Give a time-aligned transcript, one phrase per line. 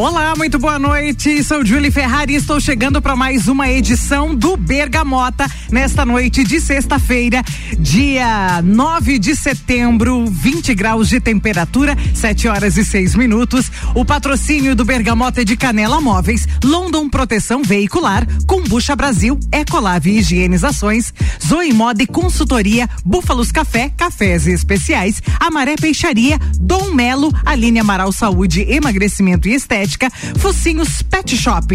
[0.00, 1.42] Olá, muito boa noite.
[1.42, 6.60] Sou Julie Ferrari e estou chegando para mais uma edição do Bergamota nesta noite de
[6.60, 7.42] sexta-feira,
[7.76, 13.72] dia 9 de setembro, 20 graus de temperatura, 7 horas e 6 minutos.
[13.92, 21.12] O patrocínio do Bergamota é de Canela Móveis, London Proteção Veicular, Combucha Brasil, Ecolave Higienizações,
[21.44, 28.60] Zoe Moda e Consultoria, Búfalos Café, Cafés Especiais, Amaré Peixaria, Dom Melo, Aline Amaral Saúde,
[28.62, 31.66] Emagrecimento e Estética Estética, Focinhos Pet Shop.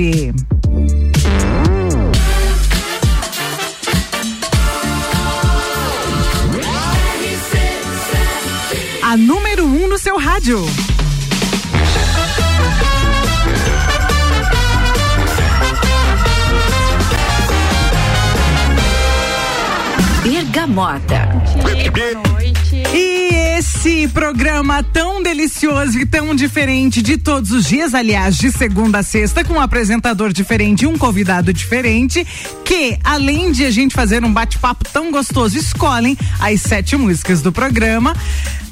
[9.02, 10.64] A número 1 um no seu rádio.
[20.24, 21.28] Bergamota.
[21.92, 22.84] Boa noite.
[22.94, 23.13] E
[23.86, 29.04] esse programa tão delicioso e tão diferente de todos os dias, aliás, de segunda a
[29.04, 32.26] sexta, com um apresentador diferente e um convidado diferente,
[32.64, 37.52] que além de a gente fazer um bate-papo tão gostoso, escolhem as sete músicas do
[37.52, 38.16] programa.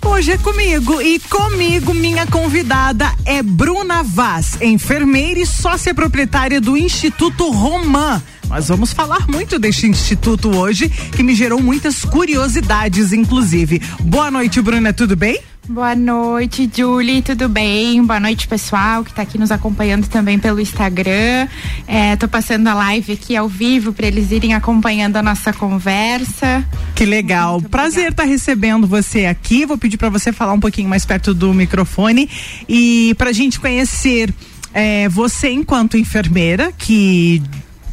[0.01, 6.77] Hoje é comigo e comigo minha convidada é Bruna Vaz, enfermeira e sócia proprietária do
[6.77, 13.81] Instituto Romã nós vamos falar muito deste instituto hoje, que me gerou muitas curiosidades, inclusive.
[14.01, 15.39] Boa noite, Bruna, tudo bem?
[15.69, 18.05] Boa noite, Julie, tudo bem?
[18.05, 21.47] Boa noite, pessoal que está aqui nos acompanhando também pelo Instagram.
[21.87, 26.67] Estou é, passando a live aqui ao vivo para eles irem acompanhando a nossa conversa.
[26.93, 27.53] Que legal.
[27.53, 29.65] Muito Prazer estar tá recebendo você aqui.
[29.65, 32.29] Vou pedir para você falar um pouquinho mais perto do microfone
[32.67, 34.33] e para a gente conhecer
[34.73, 37.41] é, você enquanto enfermeira que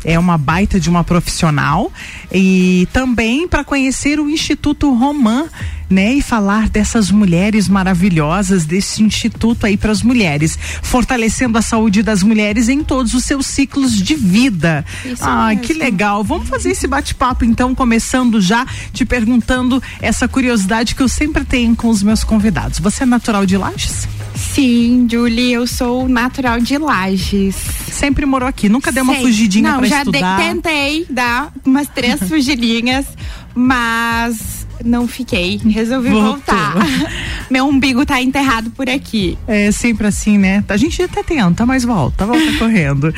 [0.04, 1.92] é uma baita de uma profissional
[2.32, 5.46] e também para conhecer o Instituto Romã,
[5.90, 12.02] né, e falar dessas mulheres maravilhosas desse instituto aí para as mulheres, fortalecendo a saúde
[12.02, 14.84] das mulheres em todos os seus ciclos de vida.
[15.05, 15.62] Isso ah, mesmo.
[15.62, 16.23] que legal.
[16.23, 21.74] Vamos fazer esse bate-papo então, começando já te perguntando essa curiosidade que eu sempre tenho
[21.74, 22.78] com os meus convidados.
[22.80, 24.06] Você é natural de Lages?
[24.38, 27.56] Sim, Julie, eu sou natural de Lages.
[27.90, 30.38] Sempre morou aqui, nunca deu uma fugidinha Não, pra já estudar?
[30.38, 33.04] De, tentei dar umas três fugidinhas,
[33.52, 35.60] mas não fiquei.
[35.64, 36.30] Resolvi Voltou.
[36.34, 36.74] voltar.
[37.50, 39.36] Meu umbigo tá enterrado por aqui.
[39.46, 40.62] É sempre assim, né?
[40.68, 43.12] A gente até tenta, mas volta, volta correndo.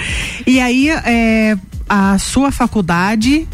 [0.46, 1.56] E aí, é,
[1.86, 3.46] a sua faculdade,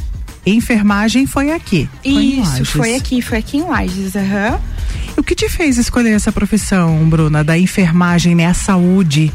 [0.45, 1.89] enfermagem foi aqui.
[2.03, 4.53] Foi Isso, foi aqui, foi aqui em Lages, aham.
[4.53, 4.76] Uhum.
[5.17, 8.47] O que te fez escolher essa profissão, Bruna, da enfermagem, né?
[8.47, 9.33] A saúde?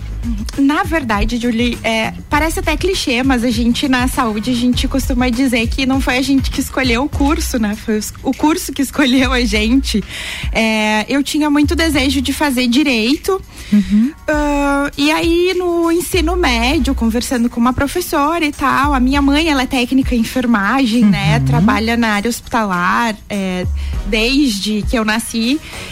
[0.57, 5.29] Na verdade, Julie, é, parece até clichê, mas a gente na saúde a gente costuma
[5.29, 7.75] dizer que não foi a gente que escolheu o curso, né?
[7.75, 10.03] Foi o curso que escolheu a gente.
[10.51, 13.41] É, eu tinha muito desejo de fazer direito.
[13.73, 14.11] Uhum.
[14.29, 19.49] Uh, e aí no ensino médio, conversando com uma professora e tal, a minha mãe
[19.49, 21.07] ela é técnica em enfermagem, né?
[21.07, 21.11] uhum.
[21.11, 21.39] né?
[21.39, 23.65] Trabalha na área hospitalar é,
[24.07, 25.50] desde que eu nasci.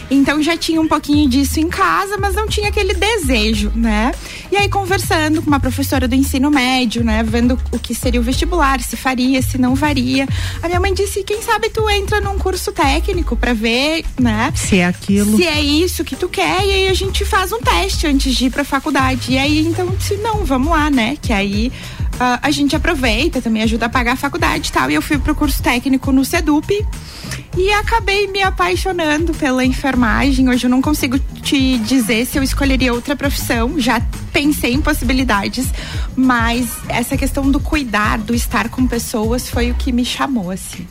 [0.10, 4.12] Então já tinha um pouquinho disso em casa, mas não tinha aquele desejo, né?
[4.52, 7.24] E aí, conversando com uma professora do ensino médio, né?
[7.24, 10.28] Vendo o que seria o vestibular, se faria, se não faria.
[10.62, 14.52] A minha mãe disse: quem sabe tu entra num curso técnico para ver, né?
[14.56, 15.38] Se é aquilo.
[15.38, 16.66] Se é isso que tu quer.
[16.66, 19.34] E aí a gente faz um teste antes de ir pra faculdade.
[19.34, 21.18] E aí, então, se não, vamos lá, né?
[21.22, 21.72] Que aí
[22.20, 24.92] uh, a gente aproveita, também ajuda a pagar a faculdade e tal.
[24.92, 26.86] E eu fui pro curso técnico no SEDUP
[27.58, 30.50] e acabei me apaixonando pela enfermagem.
[30.50, 35.68] Hoje eu não consigo te dizer se eu escolheria outra profissão, já pensei em possibilidades,
[36.16, 40.86] mas essa questão do cuidar, do estar com pessoas foi o que me chamou assim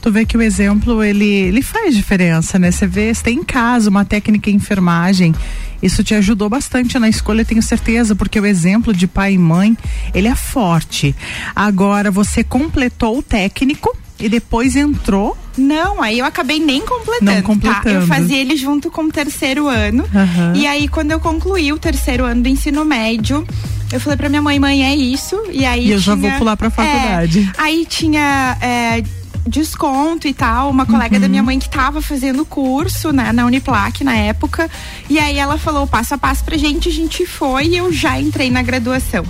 [0.00, 2.70] tu vê que o exemplo ele, ele faz diferença, né?
[2.70, 5.34] Você vê, você tem em casa uma técnica em enfermagem
[5.82, 9.76] isso te ajudou bastante na escolha, tenho certeza, porque o exemplo de pai e mãe,
[10.14, 11.14] ele é forte.
[11.54, 17.42] Agora, você completou o técnico e depois entrou não, aí eu acabei nem completando, Não
[17.42, 17.82] completando.
[17.82, 17.90] Tá?
[17.90, 20.04] Eu fazia ele junto com o terceiro ano.
[20.04, 20.54] Uhum.
[20.54, 23.46] E aí, quando eu concluí o terceiro ano do ensino médio,
[23.92, 25.36] eu falei pra minha mãe, mãe, é isso.
[25.50, 25.88] E aí.
[25.88, 27.50] E eu tinha, já vou pular pra faculdade.
[27.56, 28.56] É, aí tinha.
[28.60, 29.02] É,
[29.46, 30.70] desconto e tal.
[30.70, 31.20] Uma colega uhum.
[31.20, 34.70] da minha mãe que estava fazendo curso né, na Uniplac na época.
[35.08, 38.20] E aí ela falou passo a passo pra gente, a gente foi e eu já
[38.20, 39.24] entrei na graduação.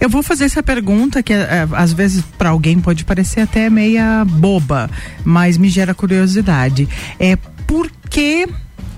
[0.00, 4.24] Eu vou fazer essa pergunta que é, às vezes para alguém pode parecer até meia
[4.24, 4.90] boba,
[5.24, 6.88] mas me gera curiosidade.
[7.18, 8.46] É por que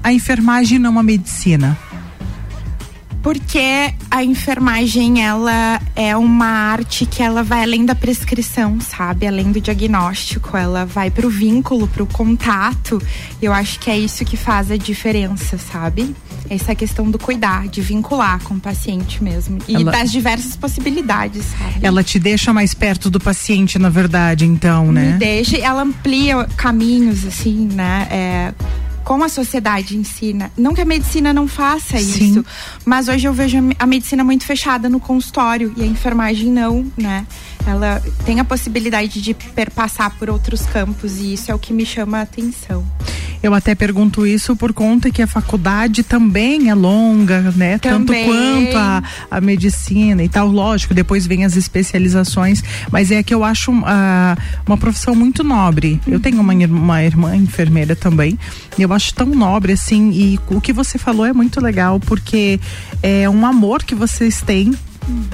[0.02, 1.76] a enfermagem não a medicina?
[3.26, 9.26] Porque a enfermagem ela é uma arte que ela vai além da prescrição, sabe?
[9.26, 13.02] Além do diagnóstico, ela vai pro vínculo, pro contato.
[13.42, 16.14] Eu acho que é isso que faz a diferença, sabe?
[16.48, 21.46] Essa questão do cuidar, de vincular com o paciente mesmo e ela, das diversas possibilidades,
[21.46, 21.80] sabe?
[21.84, 25.14] Ela te deixa mais perto do paciente, na verdade, então, né?
[25.14, 28.06] Me deixa, ela amplia caminhos assim, né?
[28.08, 28.54] É,
[29.06, 30.50] como a sociedade ensina.
[30.56, 32.30] Não que a medicina não faça Sim.
[32.30, 32.44] isso,
[32.84, 37.24] mas hoje eu vejo a medicina muito fechada no consultório e a enfermagem não, né?
[37.66, 41.84] Ela tem a possibilidade de perpassar por outros campos e isso é o que me
[41.84, 42.84] chama a atenção.
[43.42, 47.78] Eu até pergunto isso por conta que a faculdade também é longa, né?
[47.78, 48.24] Também.
[48.24, 50.48] Tanto quanto a, a medicina e tal.
[50.48, 53.84] Lógico, depois vem as especializações, mas é que eu acho uh,
[54.66, 56.00] uma profissão muito nobre.
[56.06, 56.14] Uhum.
[56.14, 58.38] Eu tenho uma, uma irmã enfermeira também.
[58.78, 60.10] Eu acho tão nobre assim.
[60.10, 62.58] E o que você falou é muito legal, porque
[63.02, 64.74] é um amor que vocês têm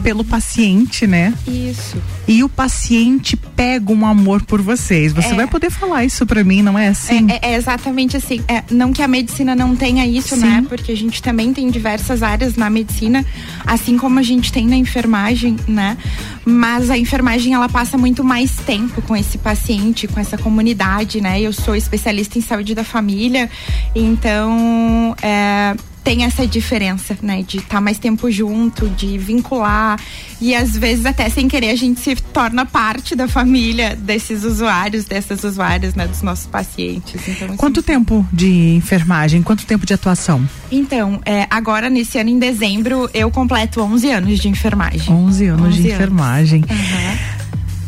[0.02, 1.34] pelo paciente, né?
[1.46, 1.96] Isso.
[2.26, 5.12] E o paciente pega um amor por vocês.
[5.12, 5.34] Você é.
[5.34, 7.26] vai poder falar isso para mim, não é assim?
[7.30, 8.42] É, é, é exatamente assim.
[8.48, 10.46] É, não que a medicina não tenha isso, né?
[10.46, 10.60] Sim.
[10.62, 10.66] né?
[10.69, 13.24] Porque a gente também tem diversas áreas na medicina,
[13.66, 15.96] assim como a gente tem na enfermagem, né?
[16.44, 21.40] Mas a enfermagem ela passa muito mais tempo com esse paciente, com essa comunidade, né?
[21.40, 23.48] Eu sou especialista em saúde da família,
[23.94, 27.43] então é, tem essa diferença, né?
[27.43, 29.99] De estar tá mais tempo junto, de vincular.
[30.40, 35.04] E às vezes, até sem querer, a gente se torna parte da família desses usuários,
[35.04, 36.06] dessas usuárias, né?
[36.06, 37.28] Dos nossos pacientes.
[37.28, 39.43] Então, Quanto assim, tempo de enfermagem?
[39.43, 40.46] Quanto tempo de atuação?
[40.70, 45.12] Então, é, agora, nesse ano, em dezembro, eu completo 11 anos de enfermagem.
[45.12, 45.94] 11 anos 11 de anos.
[45.94, 46.64] enfermagem.
[46.69, 47.43] Uhum.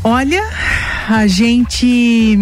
[0.06, 0.42] Olha,
[1.08, 2.38] a gente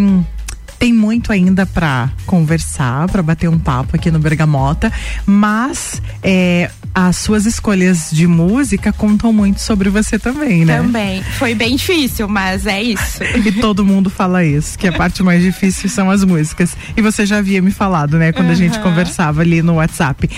[0.82, 4.92] tem muito ainda para conversar, para bater um papo aqui no Bergamota,
[5.24, 10.78] mas é, as suas escolhas de música contam muito sobre você também, né?
[10.78, 11.22] Também.
[11.38, 13.22] Foi bem difícil, mas é isso.
[13.24, 16.76] e todo mundo fala isso, que a parte mais difícil são as músicas.
[16.96, 18.52] E você já havia me falado, né, quando uhum.
[18.52, 20.28] a gente conversava ali no WhatsApp.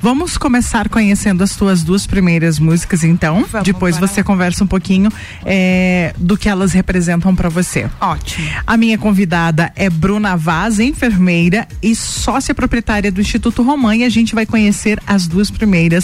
[0.00, 3.44] Vamos começar conhecendo as tuas duas primeiras músicas, então.
[3.50, 4.24] Vamos, Depois você lá.
[4.24, 5.10] conversa um pouquinho
[5.44, 7.88] é, do que elas representam para você.
[8.00, 8.48] Ótimo.
[8.66, 13.96] A minha convidada é Bruna Vaz, enfermeira e sócia proprietária do Instituto Romã.
[13.96, 16.03] E a gente vai conhecer as duas primeiras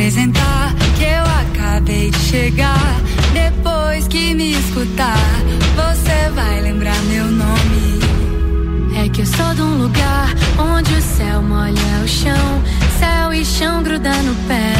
[0.00, 2.96] Apresentar, que eu acabei de chegar.
[3.34, 5.18] Depois que me escutar,
[5.76, 8.00] você vai lembrar meu nome.
[8.96, 12.62] É que eu sou de um lugar onde o céu molha o chão,
[12.98, 14.72] céu e chão gruda no pé,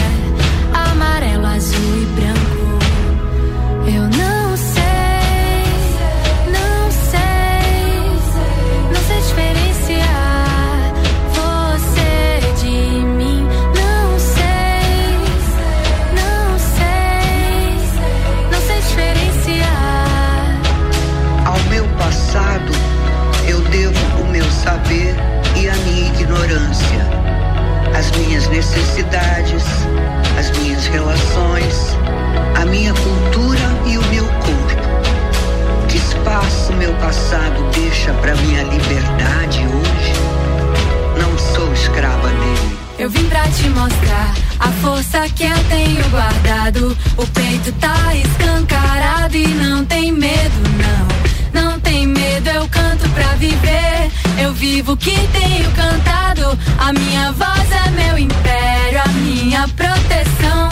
[55.00, 56.59] que tenho cantado.
[56.78, 60.69] A minha voz é meu império, a minha proteção.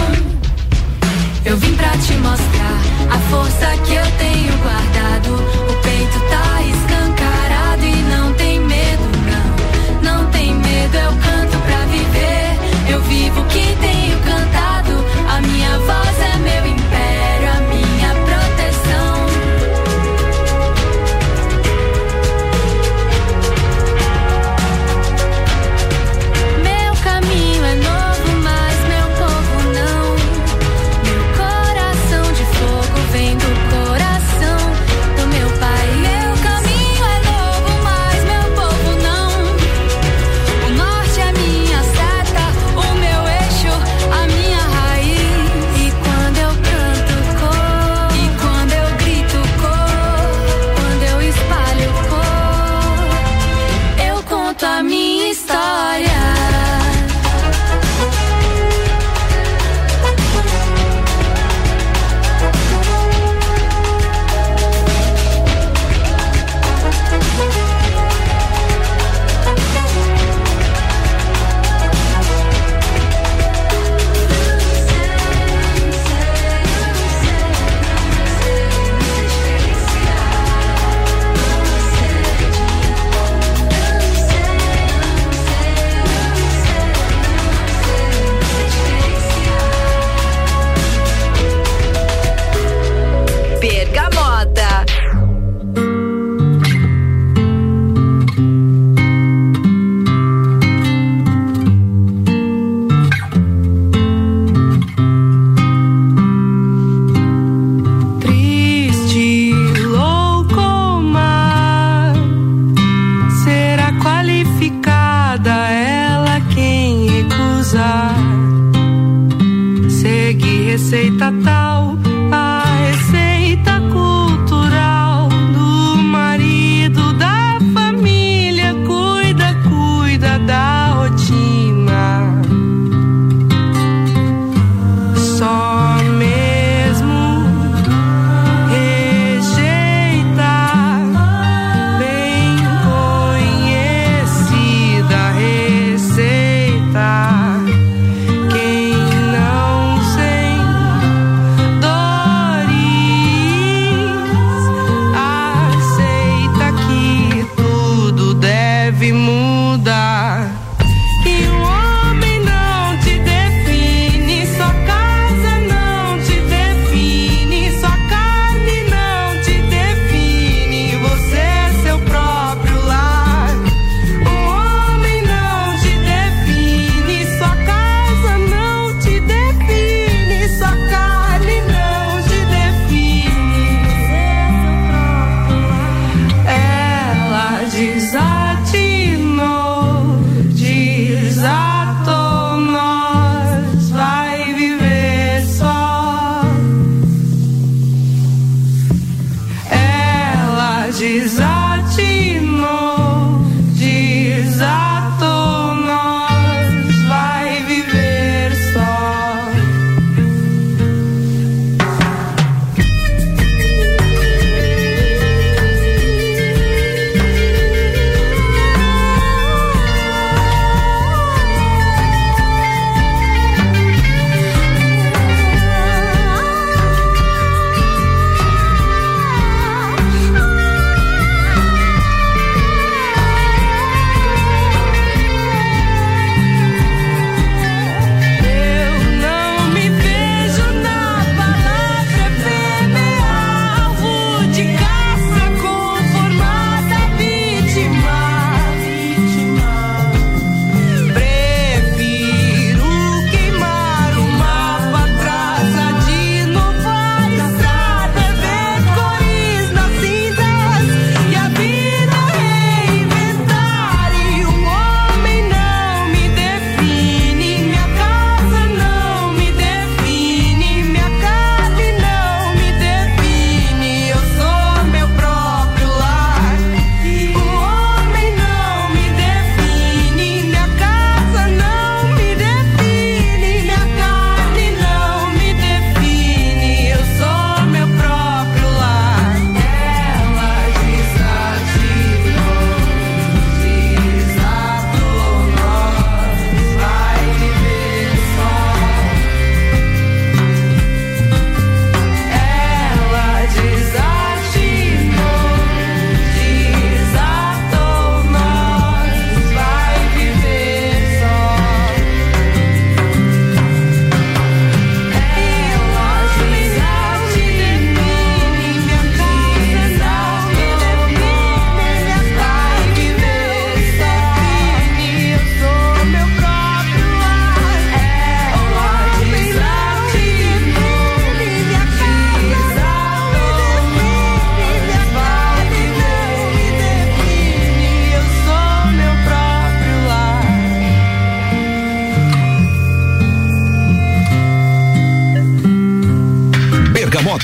[1.44, 2.78] Eu vim pra te mostrar
[3.10, 4.07] a força que eu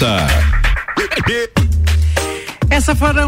[0.04, 0.33] Bergamota.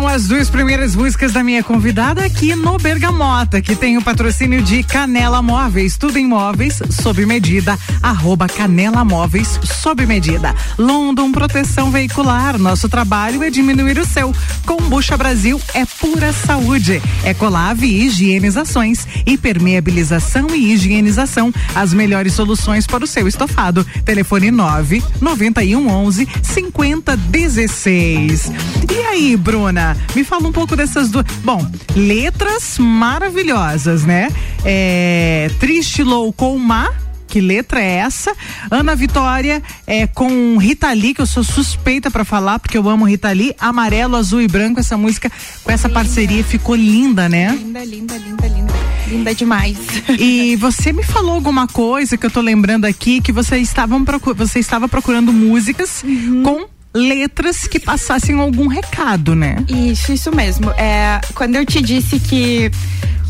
[0.09, 4.83] As duas primeiras músicas da minha convidada aqui no Bergamota, que tem o patrocínio de
[4.83, 10.55] Canela Móveis, tudo em móveis, sob medida, arroba Canela Móveis, sob medida.
[10.79, 14.35] London Proteção Veicular, nosso trabalho é diminuir o seu.
[14.65, 17.03] Combucha Brasil é pura saúde.
[17.25, 23.87] Ecolave Higienizações, hipermeabilização e higienização, as melhores soluções para o seu estofado.
[24.05, 28.53] Telefone 9 91 11 50 16.
[28.91, 31.27] E aí, Bruna, me fala um pouco dessas duas.
[31.45, 34.29] Bom, letras maravilhosas, né?
[34.65, 36.91] É, Triste Louco Má.
[37.29, 38.35] Que letra é essa?
[38.71, 43.05] Ana Vitória é com Rita Lee, que eu sou suspeita pra falar, porque eu amo
[43.05, 43.53] Rita Lee.
[43.59, 45.31] Amarelo, azul e branco, essa música
[45.63, 47.51] com essa parceria ficou linda, né?
[47.61, 48.75] Linda, linda, linda, linda.
[49.07, 49.77] Linda demais.
[50.19, 54.05] E você me falou alguma coisa que eu tô lembrando aqui que você estavam
[54.37, 56.05] você estava procurando músicas
[56.43, 59.63] com letras que passassem algum recado, né?
[59.69, 60.71] Isso, isso mesmo.
[60.71, 62.71] É, quando eu te disse que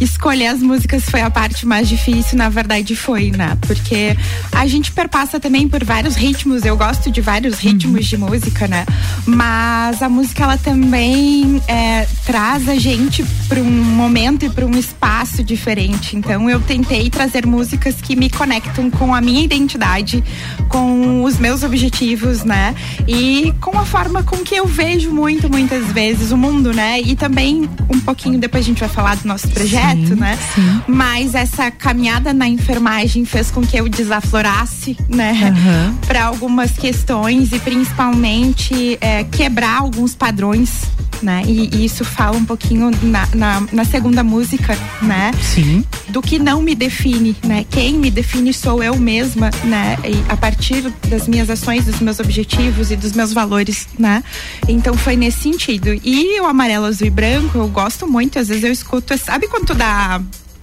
[0.00, 3.56] escolher as músicas foi a parte mais difícil, na verdade foi, né?
[3.66, 4.16] Porque
[4.52, 8.84] a gente perpassa também por vários ritmos, eu gosto de vários ritmos de música, né?
[9.26, 14.76] Mas a música ela também é, traz a gente para um momento e para um
[14.76, 16.16] espaço diferente.
[16.16, 20.24] Então eu tentei trazer músicas que me conectam com a minha identidade,
[20.68, 22.74] com os meus objetivos, né?
[23.06, 27.00] E com a forma com que eu vejo muito, muitas vezes o mundo, né?
[27.00, 30.36] E também um pouquinho depois a gente vai falar do nosso projeto, Sim, né?
[30.52, 30.82] sim.
[30.88, 35.54] Mas essa caminhada na enfermagem fez com que eu desaflorasse, né?
[35.54, 35.94] Aham.
[36.08, 40.82] Para algumas questões e principalmente é, quebrar alguns padrões,
[41.22, 41.44] né?
[41.46, 45.32] E, e isso fala um pouquinho na, na, na segunda música, né?
[45.42, 45.84] Sim.
[46.08, 47.64] do que não me define, né?
[47.70, 49.98] Quem me define sou eu mesma, né?
[50.04, 54.24] E a partir das minhas ações, dos meus objetivos e dos meus valores, né?
[54.66, 55.88] Então foi nesse sentido.
[56.02, 59.74] E o amarelo, azul e branco, eu gosto muito, às vezes eu escuto, sabe quando
[59.74, 60.20] dá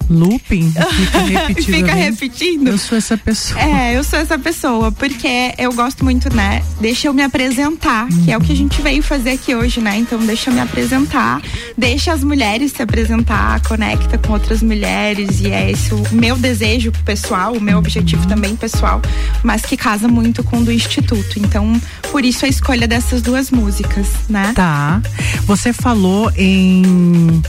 [0.08, 0.72] Looping.
[0.96, 1.76] Fica repetido.
[1.76, 2.00] fica ali.
[2.02, 2.68] repetindo?
[2.68, 3.60] Eu sou essa pessoa.
[3.60, 6.62] É, eu sou essa pessoa, porque eu gosto muito, né?
[6.80, 9.96] Deixa eu me apresentar, que é o que a gente veio fazer aqui hoje, né?
[9.96, 11.40] Então deixa eu me apresentar,
[11.76, 16.92] deixa as mulheres se apresentar, conecta com outras mulheres e é esse o meu desejo
[17.04, 19.00] pessoal, o meu objetivo também pessoal,
[19.42, 21.38] mas que casa muito com o do instituto.
[21.38, 24.52] Então, por isso a escolha dessas duas músicas, né?
[24.54, 25.02] Tá.
[25.46, 27.42] Você falou em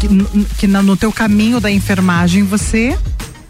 [0.00, 0.08] que,
[0.58, 2.96] que no teu caminho da enfermagem você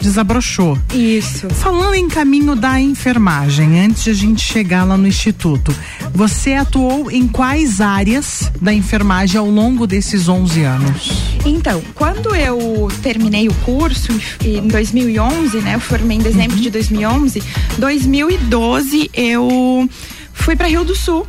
[0.01, 0.79] desabrochou.
[0.95, 1.49] Isso.
[1.51, 5.75] Falando em caminho da enfermagem, antes de a gente chegar lá no instituto,
[6.13, 11.13] você atuou em quais áreas da enfermagem ao longo desses 11 anos?
[11.45, 15.75] Então, quando eu terminei o curso em em 2011, né?
[15.75, 17.43] Eu formei em dezembro de 2011.
[17.79, 19.89] 2012 eu
[20.33, 21.27] fui para Rio do Sul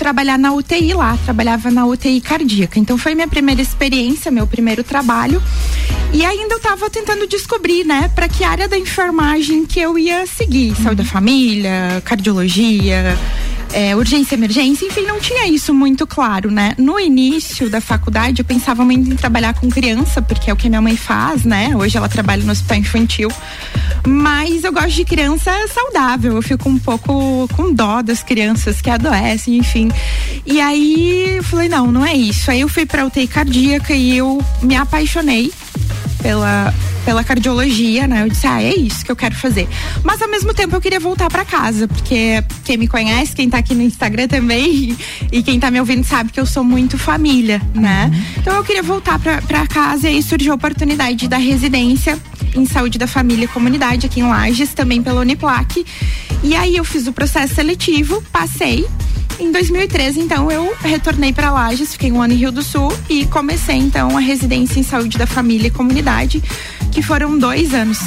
[0.00, 2.78] trabalhar na UTI lá, trabalhava na UTI cardíaca.
[2.78, 5.42] Então foi minha primeira experiência, meu primeiro trabalho.
[6.10, 10.26] E ainda eu tava tentando descobrir, né, para que área da enfermagem que eu ia
[10.26, 13.14] seguir, saúde da família, cardiologia,
[13.72, 16.74] é, urgência, emergência, enfim, não tinha isso muito claro, né?
[16.78, 20.68] No início da faculdade, eu pensava muito em trabalhar com criança, porque é o que
[20.68, 21.74] minha mãe faz, né?
[21.76, 23.30] Hoje ela trabalha no hospital infantil.
[24.06, 28.90] Mas eu gosto de criança saudável, eu fico um pouco com dó das crianças que
[28.90, 29.90] adoecem, enfim.
[30.46, 32.50] E aí eu falei, não, não é isso.
[32.50, 35.52] Aí eu fui pra UTI cardíaca e eu me apaixonei
[36.22, 36.72] pela,
[37.04, 38.22] pela cardiologia, né?
[38.22, 39.68] Eu disse, ah, é isso que eu quero fazer.
[40.02, 43.58] Mas ao mesmo tempo eu queria voltar para casa, porque quem me conhece, quem tá
[43.58, 44.96] aqui no Instagram também,
[45.30, 48.10] e quem tá me ouvindo sabe que eu sou muito família, né?
[48.38, 52.18] Então eu queria voltar para casa e aí surgiu a oportunidade da residência
[52.54, 55.84] em saúde da família e comunidade aqui em Lages, também pela Uniplac.
[56.42, 58.86] E aí eu fiz o processo seletivo, passei.
[59.40, 63.24] Em 2013, então, eu retornei para Lages, fiquei um ano em Rio do Sul e
[63.24, 66.42] comecei então a residência em saúde da família e comunidade,
[66.92, 67.98] que foram dois anos.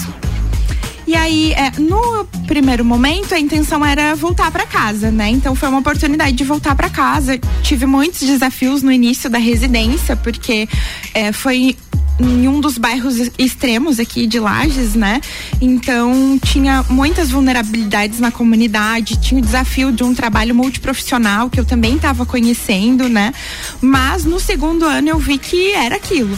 [1.08, 5.28] E aí, é, no primeiro momento, a intenção era voltar para casa, né?
[5.30, 7.40] Então foi uma oportunidade de voltar para casa.
[7.64, 10.70] Tive muitos desafios no início da residência, porque
[11.16, 11.76] é, foi
[12.20, 15.22] em um dos bairros extremos aqui de Lages, né?
[15.62, 21.66] Então tinha muitas vulnerabilidades na comunidade, tinha o desafio de um trabalho multiprofissional que eu
[21.66, 23.34] também estava conhecendo, né?
[23.82, 26.38] Mas no segundo ano eu vi que era aquilo.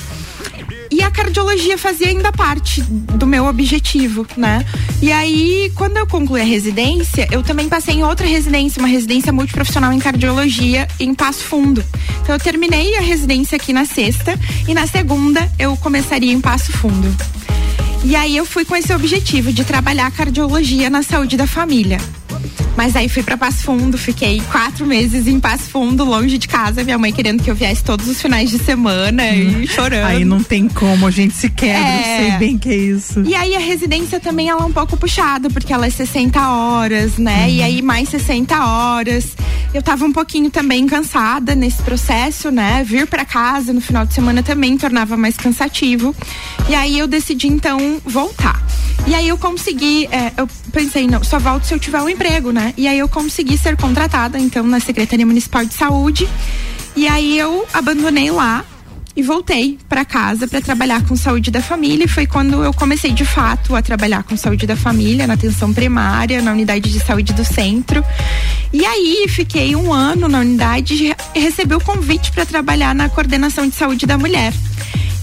[0.91, 4.65] E a cardiologia fazia ainda parte do meu objetivo, né?
[5.01, 9.33] E aí, quando eu concluí a residência, eu também passei em outra residência, uma residência
[9.33, 11.83] multiprofissional em cardiologia em Passo Fundo.
[12.21, 16.71] Então eu terminei a residência aqui na sexta e na segunda eu começaria em Passo
[16.71, 17.13] Fundo.
[18.03, 21.97] E aí eu fui com esse objetivo de trabalhar cardiologia na saúde da família.
[22.75, 26.84] Mas aí fui pra Passo Fundo, fiquei quatro meses em Passo Fundo, longe de casa,
[26.84, 30.05] minha mãe querendo que eu viesse todos os finais de semana e chorando.
[30.08, 31.99] Aí não tem como, a gente se quebra, É.
[32.25, 33.21] eu sei bem que é isso.
[33.25, 37.17] E aí a residência também ela é um pouco puxada, porque ela é 60 horas,
[37.17, 37.49] né?
[37.49, 39.27] E aí mais 60 horas.
[39.73, 42.84] Eu tava um pouquinho também cansada nesse processo, né?
[42.86, 46.15] Vir pra casa no final de semana também tornava mais cansativo.
[46.69, 48.64] E aí eu decidi então voltar.
[49.08, 52.51] E aí eu consegui, é, eu pensei, não, só volto se eu tiver um emprego,
[52.51, 52.73] né?
[52.75, 56.27] E aí eu consegui ser contratada, então, na Secretaria Municipal de Saúde.
[56.95, 58.65] E aí eu abandonei lá
[59.15, 62.05] e voltei para casa para trabalhar com saúde da família.
[62.05, 65.73] E foi quando eu comecei de fato a trabalhar com saúde da família, na atenção
[65.73, 68.03] primária, na unidade de saúde do centro.
[68.73, 73.67] E aí fiquei um ano na unidade e recebi o convite para trabalhar na coordenação
[73.67, 74.53] de saúde da mulher.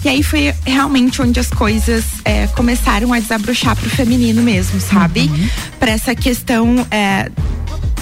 [0.03, 5.29] E aí foi realmente onde as coisas é, começaram a desabrochar pro feminino mesmo, sabe?
[5.79, 7.31] Para essa questão é,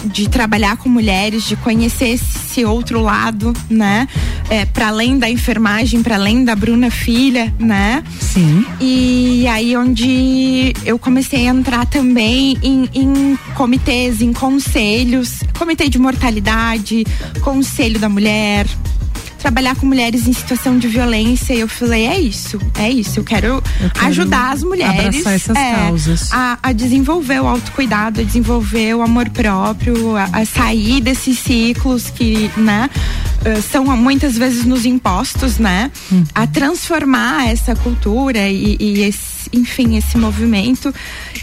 [0.06, 4.08] de trabalhar com mulheres, de conhecer esse outro lado, né?
[4.52, 8.04] é, para além da enfermagem, para além da Bruna filha, né?
[8.20, 8.66] Sim.
[8.82, 15.98] E aí onde eu comecei a entrar também em, em comitês, em conselhos, comitê de
[15.98, 17.06] mortalidade,
[17.40, 18.68] conselho da mulher,
[19.42, 21.54] trabalhar com mulheres em situação de violência.
[21.54, 23.20] E eu falei, é isso, é isso.
[23.20, 23.48] Eu quero,
[23.80, 26.32] Eu quero ajudar as mulheres essas é, causas.
[26.32, 32.10] A, a desenvolver o autocuidado, a desenvolver o amor próprio, a, a sair desses ciclos
[32.10, 32.90] que, né?
[33.44, 35.92] eh, São muitas vezes nos impostos, né?
[36.12, 36.24] Uhum.
[36.36, 40.94] A transformar essa cultura e, e esse, enfim, esse movimento.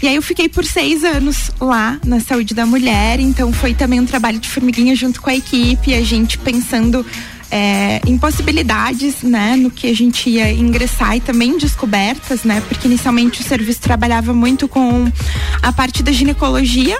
[0.01, 3.99] E aí eu fiquei por seis anos lá na saúde da mulher, então foi também
[3.99, 7.05] um trabalho de formiguinha junto com a equipe, a gente pensando
[7.51, 12.87] é, em possibilidades, né, no que a gente ia ingressar e também descobertas, né, porque
[12.87, 15.11] inicialmente o serviço trabalhava muito com
[15.61, 16.97] a parte da ginecologia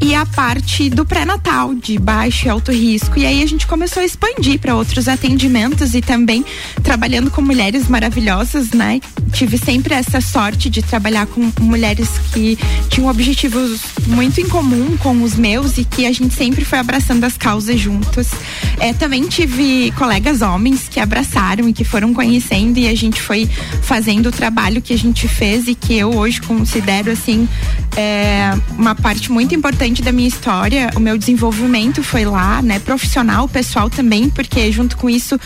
[0.00, 3.18] e a parte do pré-natal de baixo e alto risco.
[3.18, 6.44] E aí a gente começou a expandir para outros atendimentos e também
[6.82, 9.00] trabalhando com mulheres maravilhosas, né?
[9.32, 15.22] Tive sempre essa sorte de trabalhar com mulheres que tinham objetivos muito em comum com
[15.22, 18.28] os meus e que a gente sempre foi abraçando as causas juntos.
[18.78, 23.48] É, também tive colegas homens que abraçaram e que foram conhecendo e a gente foi
[23.82, 27.48] fazendo o trabalho que a gente fez e que eu hoje considero assim
[27.96, 30.90] é, uma parte muito importante da minha história.
[30.96, 32.78] O meu desenvolvimento foi lá, né?
[32.78, 35.38] Profissional, pessoal também, porque junto com isso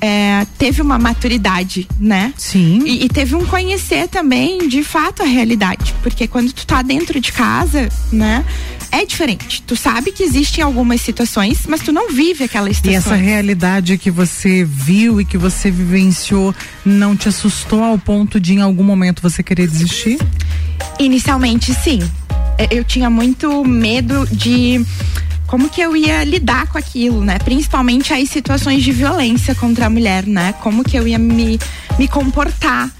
[0.00, 2.32] é, teve uma maturidade, né?
[2.36, 2.82] Sim.
[2.84, 5.94] E, e teve um conhecer também, de fato, a realidade.
[6.02, 8.44] Porque quando tu tá dentro de casa, né?
[8.90, 9.60] É diferente.
[9.66, 12.98] Tu sabe que existem algumas situações, mas tu não vive aquela E situação.
[13.12, 16.54] essa realidade que você viu e que você vivenciou
[16.84, 20.18] não te assustou ao ponto de em algum momento você querer desistir?
[21.00, 21.98] Inicialmente, sim.
[22.58, 24.84] É, Eu tinha muito medo de
[25.46, 27.38] como que eu ia lidar com aquilo, né?
[27.38, 30.54] Principalmente as situações de violência contra a mulher, né?
[30.60, 31.58] Como que eu ia me,
[31.98, 32.90] me comportar,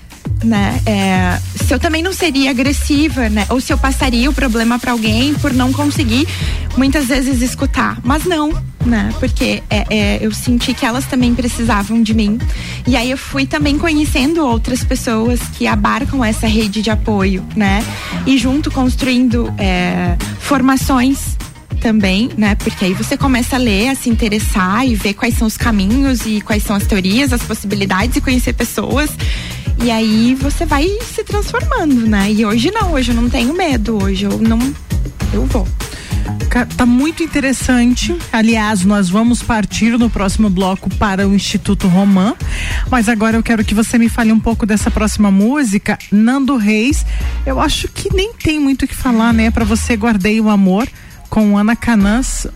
[0.44, 0.80] né?
[0.86, 3.46] É, se eu também não seria agressiva, né?
[3.48, 6.28] Ou se eu passaria o problema para alguém por não conseguir
[6.76, 7.98] muitas vezes escutar.
[8.04, 8.52] Mas não,
[8.84, 9.12] né?
[9.18, 12.38] Porque é, é, eu senti que elas também precisavam de mim.
[12.86, 17.84] E aí eu fui também conhecendo outras pessoas que abarcam essa rede de apoio, né?
[18.26, 21.36] E junto construindo é, formações
[21.80, 22.54] também, né?
[22.54, 26.24] Porque aí você começa a ler, a se interessar e ver quais são os caminhos
[26.24, 29.10] e quais são as teorias, as possibilidades e conhecer pessoas.
[29.82, 32.32] E aí você vai se transformando, né?
[32.32, 34.58] E hoje não, hoje eu não tenho medo, hoje eu não.
[35.32, 35.68] Eu vou.
[36.76, 38.16] Tá muito interessante.
[38.32, 42.34] Aliás, nós vamos partir no próximo bloco para o Instituto Romã.
[42.88, 47.04] Mas agora eu quero que você me fale um pouco dessa próxima música, Nando Reis.
[47.44, 49.50] Eu acho que nem tem muito o que falar, né?
[49.50, 50.88] Para você guardei o amor
[51.28, 52.46] com Ana Canãs.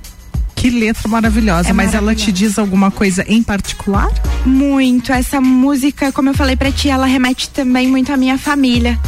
[0.54, 1.70] Que letra maravilhosa.
[1.70, 4.08] É mas ela te diz alguma coisa em particular?
[4.44, 5.12] Muito.
[5.12, 8.98] Essa música, como eu falei pra ti, ela remete também muito à minha família.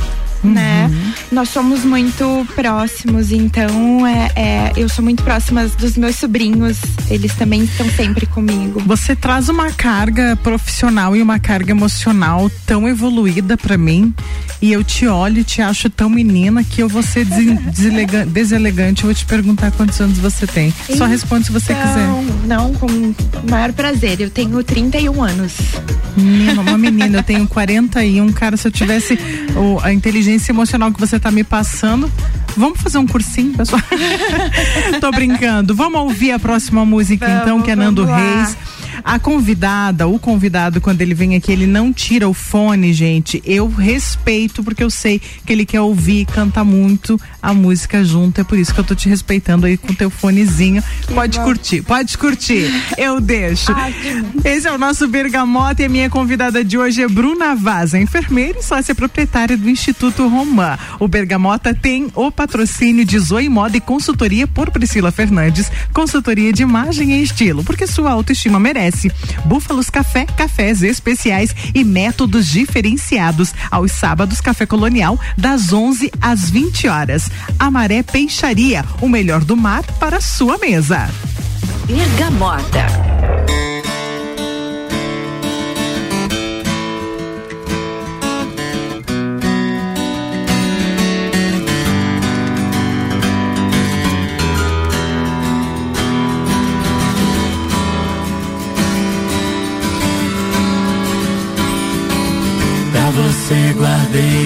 [0.43, 0.91] Né?
[1.31, 6.79] Nós somos muito próximos, então é, é, eu sou muito próxima dos meus sobrinhos,
[7.11, 8.81] eles também estão sempre comigo.
[8.87, 14.15] Você traz uma carga profissional e uma carga emocional tão evoluída pra mim
[14.63, 18.27] e eu te olho e te acho tão menina que eu vou ser desen- deselega-
[18.27, 19.03] deselegante.
[19.05, 20.73] Eu vou te perguntar quantos anos você tem.
[20.97, 22.07] Só responde se você quiser.
[22.07, 23.15] Não, não, com o
[23.51, 24.21] maior prazer.
[24.21, 25.53] Eu tenho 31 anos.
[26.17, 28.33] Menina, uma menina, eu tenho 41.
[28.33, 29.19] Cara, se eu tivesse
[29.83, 32.11] a inteligência emocional que você tá me passando,
[32.57, 33.81] vamos fazer um cursinho, pessoal?
[35.01, 35.75] Tô brincando.
[35.75, 38.17] Vamos ouvir a próxima música, Vamos, então, que é Nando lá.
[38.19, 38.57] Reis.
[39.05, 43.43] A convidada, o convidado, quando ele vem aqui, ele não tira o fone, gente.
[43.45, 48.41] Eu respeito, porque eu sei que ele quer ouvir, canta muito a música junto.
[48.41, 50.83] É por isso que eu tô te respeitando aí com teu fonezinho.
[51.15, 51.45] pode bom.
[51.45, 52.71] curtir, pode curtir.
[52.97, 53.73] Eu deixo.
[53.73, 53.91] Ah.
[54.45, 58.59] Esse é o nosso Bergamota e a minha convidada de hoje é Bruna Vaza, enfermeira
[58.59, 60.79] e sócia proprietária do Instituto Romã.
[60.99, 66.63] O Bergamota tem o patrocínio de Zoe Moda e consultoria por Priscila Fernandes, consultoria de
[66.63, 68.90] imagem e estilo, porque sua autoestima merece.
[69.45, 73.55] Búfalos Café, cafés especiais e métodos diferenciados.
[73.71, 77.31] Aos sábados, Café Colonial, das 11 às 20 horas.
[77.59, 81.09] Amaré Peixaria, o melhor do mar para sua mesa.
[81.87, 82.87] Bergamota.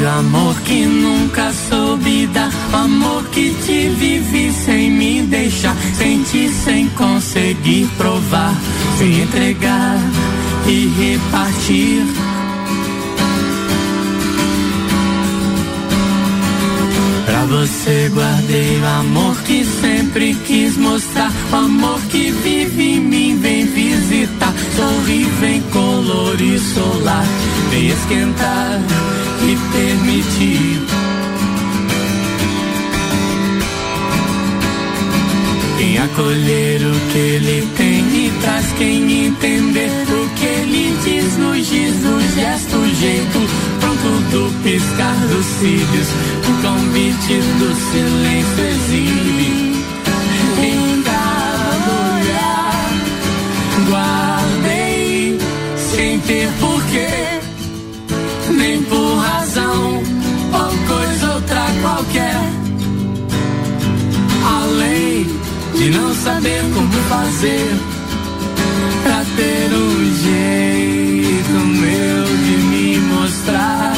[0.07, 2.51] Amor que nunca soube dar.
[2.73, 5.75] Amor que te vivi sem me deixar.
[5.97, 8.55] Sentir sem conseguir provar.
[8.99, 9.99] Sem entregar
[10.67, 12.07] e repartir.
[17.25, 21.33] Pra você guardei o amor que sempre quis mostrar.
[21.53, 24.53] O amor que vive em mim, vem visitar.
[24.77, 27.25] Sorri, vem colorir solar.
[27.71, 28.81] Vem esquentar
[29.47, 30.81] e permitir.
[35.79, 41.49] Quem acolher o que ele tem e traz quem entender o que ele diz no
[41.49, 43.39] no gesto, jeito
[43.81, 46.09] pronto do piscar dos cílios,
[46.49, 49.74] o convite do silêncio exibe.
[66.25, 67.69] Saber como fazer
[69.03, 73.93] pra ter um jeito meu de me mostrar.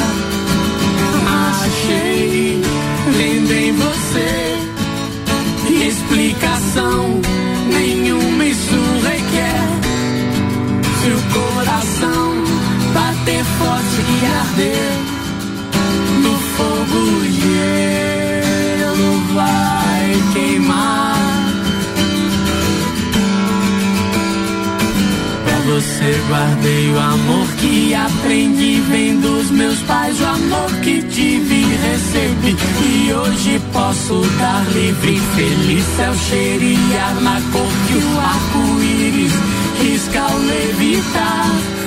[1.63, 2.61] Achei
[3.31, 4.57] em você
[5.87, 7.21] explicação
[7.71, 9.63] nenhuma isso requer.
[10.99, 12.43] Se o coração
[12.93, 14.96] bater forte e arder
[25.77, 32.57] você guardei o amor que aprendi vem dos meus pais, o amor que tive recebi
[32.83, 39.33] e hoje posso dar livre, feliz céu cheirar na cor que o arco-íris
[39.79, 41.86] risca ao levitar.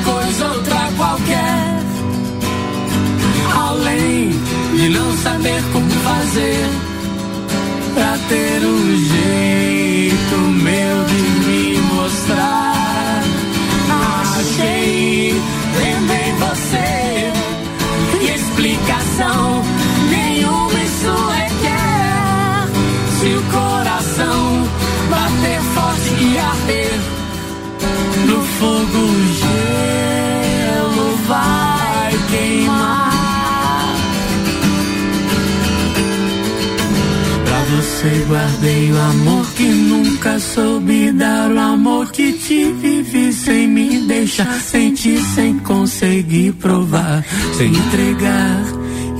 [4.81, 6.65] de não saber como fazer
[7.93, 9.70] pra ter um jeito
[38.01, 43.99] Você guardei o amor que nunca soube dar, o amor que tive vi sem me
[44.07, 47.23] deixar sentir, sem conseguir provar,
[47.55, 48.63] sem entregar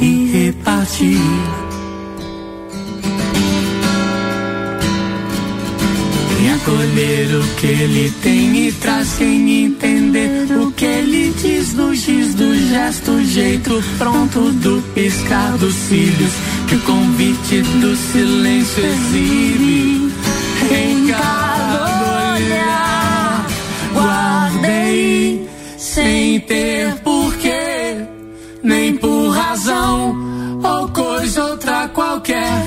[0.01, 1.19] e repartir.
[6.41, 11.93] E acolher o que ele tem e traz quem entender o que ele diz no
[11.93, 16.33] giz do gesto, jeito pronto do piscar dos cílios,
[16.71, 20.13] que o convite do silêncio exibe.
[20.71, 23.47] Em cada olhar,
[23.93, 27.97] guardei sem ter porquê,
[28.63, 30.15] nem por razão
[30.63, 32.63] ou coisa outra qualquer.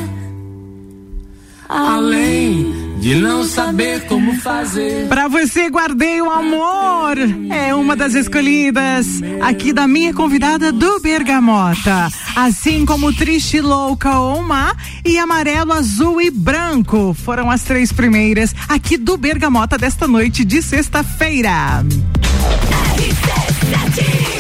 [1.67, 2.74] Além
[3.05, 5.07] de não saber como fazer.
[5.09, 7.19] Pra você, guardei o amor.
[7.51, 12.09] É uma das escolhidas aqui da minha convidada do Bergamota.
[12.35, 17.13] Assim como Triste Louca ou Má e Amarelo, Azul e Branco.
[17.13, 21.85] Foram as três primeiras aqui do Bergamota desta noite de sexta-feira.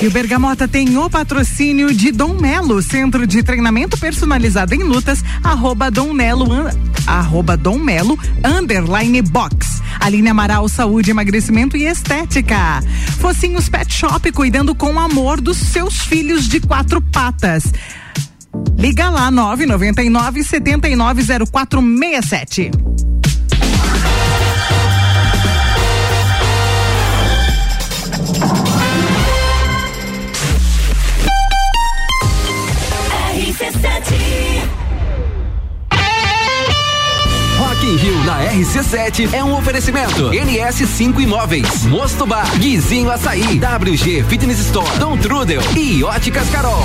[0.04, 5.24] E o Bergamota tem o patrocínio de Dom Melo, centro de treinamento personalizado em lutas,
[5.42, 6.70] arroba Dom Melo, an-
[7.06, 9.80] arroba Dom Melo, underline box.
[9.98, 12.82] Aline Amaral, saúde, emagrecimento e estética.
[13.18, 17.64] Focinhos Pet Shop, cuidando com amor dos seus filhos de quatro patas.
[18.76, 22.70] Liga lá, 999 790467.
[22.70, 23.23] Rock
[38.94, 40.30] RC7 é um oferecimento.
[40.30, 46.84] NS5 Imóveis, Mosto Bar, Guizinho Açaí, WG Fitness Store, Dom Trudel e Óticas Carol.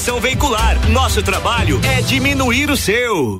[0.01, 0.89] Veicular.
[0.89, 3.39] Nosso trabalho é diminuir o seu.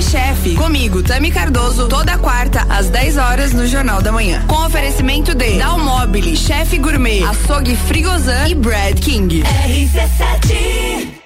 [0.00, 4.42] RC Chef, comigo, Tami Cardoso, toda quarta, às 10 horas, no Jornal da Manhã.
[4.46, 9.42] Com oferecimento de Dalmobile, Chef Gourmet, Açougue Frigozan e Brad King.
[9.42, 11.20] RC7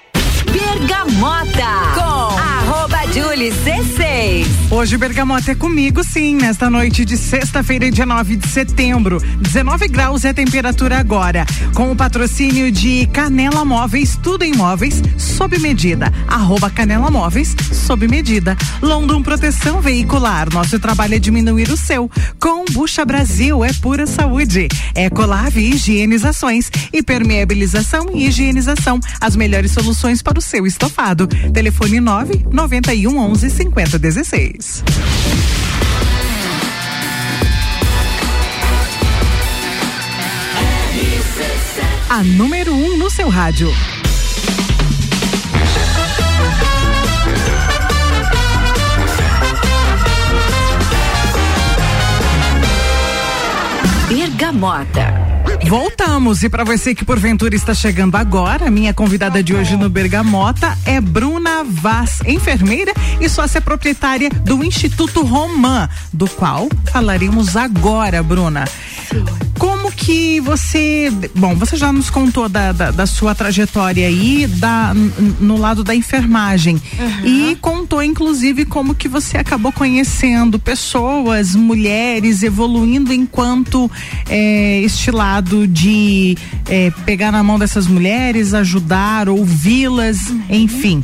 [0.51, 1.65] Bergamota
[1.95, 2.14] com
[3.15, 4.45] Julie C6.
[4.69, 9.21] Hoje o Bergamota é comigo, sim, nesta noite de sexta-feira, dia 9 de setembro.
[9.39, 11.45] 19 graus é a temperatura agora.
[11.73, 16.11] Com o patrocínio de Canela Móveis, tudo em móveis, sob medida.
[16.27, 18.57] Arroba Canela Móveis, sob medida.
[18.81, 20.53] London Proteção Veicular.
[20.53, 22.11] Nosso trabalho é diminuir o seu.
[22.37, 24.67] Com Bucha Brasil é pura saúde.
[24.93, 28.99] Ecolave Higienizações e permeabilização e higienização.
[29.21, 31.27] As melhores soluções para o seu estofado.
[31.53, 32.43] Telefone 9
[33.05, 34.83] 91 11 50 16.
[42.09, 43.71] A número 1 um no seu rádio.
[54.09, 55.24] Bergamota.
[55.67, 60.77] Voltamos e para você que porventura está chegando agora, minha convidada de hoje no Bergamota
[60.85, 68.65] é Bruna Vaz, enfermeira e sócia proprietária do Instituto Romã, do qual falaremos agora, Bruna.
[69.57, 74.93] Como que você, bom, você já nos contou da, da, da sua trajetória aí da,
[75.39, 76.79] no lado da enfermagem
[77.23, 83.89] e contou inclusive como que você acabou conhecendo pessoas, mulheres evoluindo enquanto
[84.29, 85.09] é, este
[85.55, 86.37] lado de
[86.67, 91.03] é, pegar na mão dessas mulheres, ajudar, ouvi-las, enfim.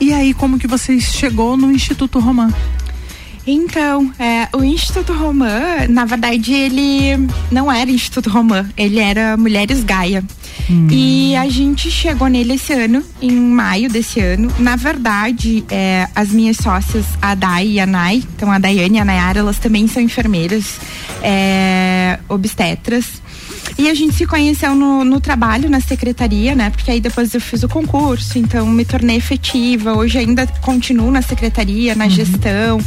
[0.00, 2.52] E aí como que você chegou no Instituto Romã?
[3.44, 9.82] Então, é, o Instituto Romã, na verdade, ele não era Instituto Romã, ele era Mulheres
[9.82, 10.22] Gaia.
[10.90, 14.52] E a gente chegou nele esse ano, em maio desse ano.
[14.58, 19.00] Na verdade, é, as minhas sócias, a Dai e a Nai, então a Daiane e
[19.00, 20.78] a Nayara, elas também são enfermeiras,
[21.22, 23.22] é, obstetras.
[23.76, 26.70] E a gente se conheceu no, no trabalho, na secretaria, né?
[26.70, 29.94] Porque aí depois eu fiz o concurso, então me tornei efetiva.
[29.94, 32.80] Hoje ainda continuo na secretaria, na gestão.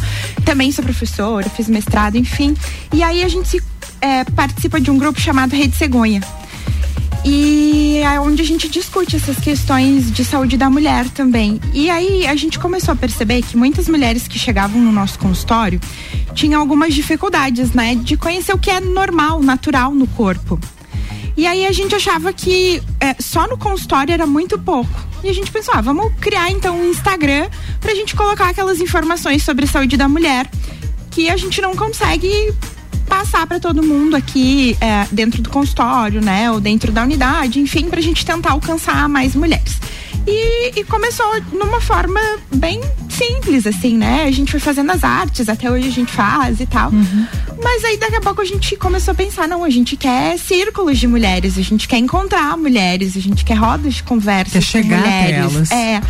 [0.43, 2.55] Também sou professora, fiz mestrado, enfim.
[2.93, 3.63] E aí a gente se,
[4.01, 6.21] é, participa de um grupo chamado Rede Cegonha.
[7.23, 11.61] E é onde a gente discute essas questões de saúde da mulher também.
[11.71, 15.79] E aí a gente começou a perceber que muitas mulheres que chegavam no nosso consultório
[16.33, 17.93] tinham algumas dificuldades, né?
[17.95, 20.59] De conhecer o que é normal, natural no corpo.
[21.37, 24.89] E aí a gente achava que é, só no consultório era muito pouco.
[25.23, 27.49] E a gente pensou, ah, vamos criar então um Instagram
[27.79, 30.49] pra gente colocar aquelas informações sobre a saúde da mulher
[31.11, 32.31] que a gente não consegue
[33.11, 36.49] passar para todo mundo aqui é, dentro do consultório, né?
[36.49, 39.77] Ou dentro da unidade, enfim, pra gente tentar alcançar mais mulheres.
[40.25, 42.21] E, e começou numa forma
[42.55, 42.79] bem
[43.27, 44.25] simples, assim, né?
[44.25, 46.91] A gente foi fazendo as artes, até hoje a gente faz e tal.
[47.63, 50.97] Mas aí daqui a pouco a gente começou a pensar, não, a gente quer círculos
[50.97, 54.99] de mulheres, a gente quer encontrar mulheres, a gente quer rodas de conversa Quer chegar
[54.99, 55.55] até mulheres.
[55.55, 55.71] elas.
[55.71, 56.01] É.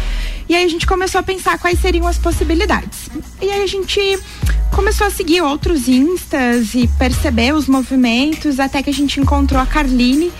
[0.49, 3.09] E aí a gente começou a pensar quais seriam as possibilidades.
[3.41, 3.99] E aí a gente
[4.71, 9.65] começou a seguir outros instas e perceber os movimentos, até que a gente encontrou a
[9.65, 10.31] Carline,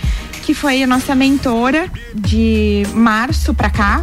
[0.42, 4.02] que foi a nossa mentora de março pra cá.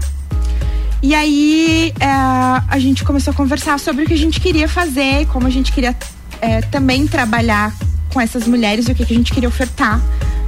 [1.01, 5.25] E aí é, a gente começou a conversar sobre o que a gente queria fazer,
[5.27, 5.95] como a gente queria
[6.41, 7.73] é, também trabalhar
[8.13, 10.01] com essas mulheres e o que, que a gente queria ofertar,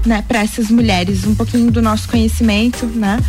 [0.06, 3.20] né, para essas mulheres, um pouquinho do nosso conhecimento, né?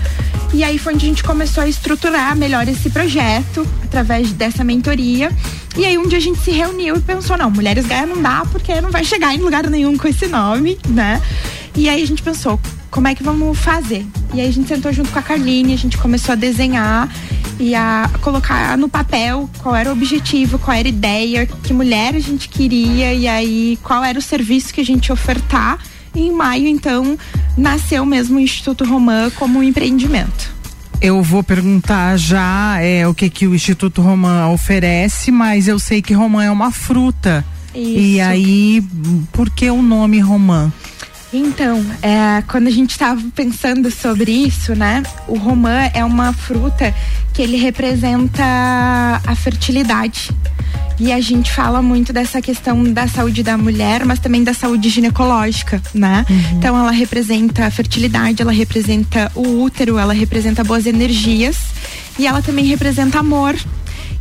[0.54, 5.30] E aí foi onde a gente começou a estruturar melhor esse projeto através dessa mentoria.
[5.76, 8.44] E aí um dia a gente se reuniu e pensou, não, Mulheres Gaia não dá
[8.50, 11.22] porque não vai chegar em lugar nenhum com esse nome, né?
[11.74, 12.60] E aí a gente pensou,
[12.92, 14.06] como é que vamos fazer?
[14.34, 17.08] E aí a gente sentou junto com a Carline, a gente começou a desenhar
[17.58, 22.14] e a colocar no papel qual era o objetivo, qual era a ideia, que mulher
[22.14, 25.78] a gente queria e aí qual era o serviço que a gente ia ofertar.
[26.14, 27.18] E em maio, então,
[27.56, 30.54] nasceu mesmo o Instituto Romã como um empreendimento.
[31.00, 36.02] Eu vou perguntar já é, o que que o Instituto Romã oferece, mas eu sei
[36.02, 37.42] que romã é uma fruta.
[37.74, 38.28] E Isso.
[38.28, 38.84] aí,
[39.32, 40.70] por que o nome romã?
[41.32, 45.02] Então, é, quando a gente estava pensando sobre isso, né?
[45.26, 46.94] O romã é uma fruta
[47.32, 48.42] que ele representa
[49.26, 50.30] a fertilidade.
[51.00, 54.90] E a gente fala muito dessa questão da saúde da mulher, mas também da saúde
[54.90, 56.24] ginecológica, né?
[56.52, 61.56] Então ela representa a fertilidade, ela representa o útero, ela representa boas energias
[62.18, 63.56] e ela também representa amor.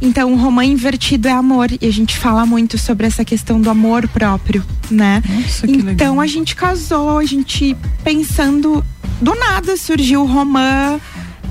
[0.02, 1.70] Então, o romã invertido é amor.
[1.80, 5.22] E a gente fala muito sobre essa questão do amor próprio, né?
[5.68, 8.84] então, a gente casou, a gente pensando.
[9.22, 11.00] Do nada surgiu o romã.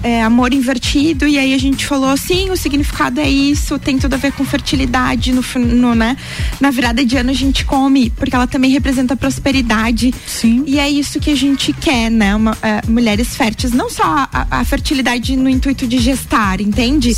[0.03, 4.15] É, amor invertido e aí a gente falou sim o significado é isso tem tudo
[4.15, 6.17] a ver com fertilidade no, no né?
[6.61, 10.13] Na virada de ano a gente come porque ela também representa prosperidade.
[10.27, 10.65] Sim.
[10.67, 12.35] E é isso que a gente quer né?
[12.35, 13.73] Uma- é, mulheres férteis.
[13.73, 17.15] Não só a, a fertilidade no intuito de gestar entende?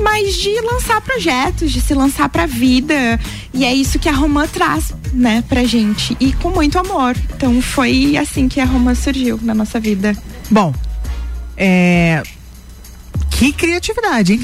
[0.00, 3.18] Mas de lançar projetos de se lançar pra vida.
[3.52, 6.16] E é isso que a Romã traz né pra gente.
[6.20, 7.16] E com muito amor.
[7.36, 10.16] Então foi assim que a Romã surgiu na nossa vida.
[10.50, 10.72] Bom,
[11.62, 12.22] é.
[13.30, 14.40] Que criatividade, hein?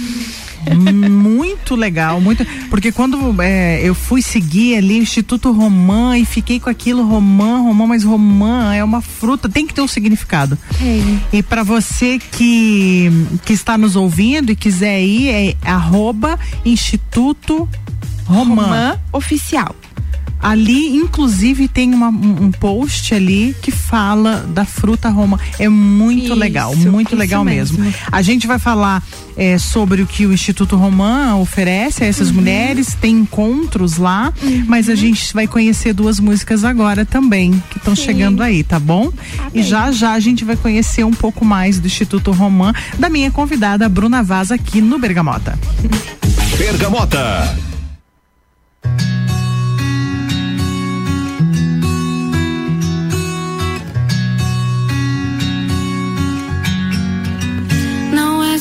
[0.74, 2.44] muito legal, muito.
[2.68, 7.58] Porque quando é, eu fui seguir ali o Instituto Romã e fiquei com aquilo romã,
[7.58, 10.58] romã, mas romã é uma fruta, tem que ter um significado.
[11.32, 13.10] E para você que,
[13.44, 17.68] que está nos ouvindo e quiser ir, é arroba Instituto
[18.26, 18.62] Romã.
[18.62, 19.74] Romã Oficial.
[20.40, 25.38] Ali, inclusive, tem uma- um post ali que fala da fruta Roma.
[25.58, 27.78] É muito Isso, legal, muito legal mesmo.
[27.80, 27.94] mesmo.
[28.10, 29.02] A gente vai falar
[29.40, 32.10] é, sobre o que o Instituto Romã oferece a Uhum.
[32.10, 34.32] essas mulheres, tem encontros lá,
[34.66, 39.12] mas a gente vai conhecer duas músicas agora também, que estão chegando aí, tá bom?
[39.54, 43.30] e já já a gente vai conhecer um pouco mais do Instituto Romã, da minha
[43.30, 45.56] convidada Bruna Vaz aqui no Bergamota.
[46.58, 47.56] Bergamota.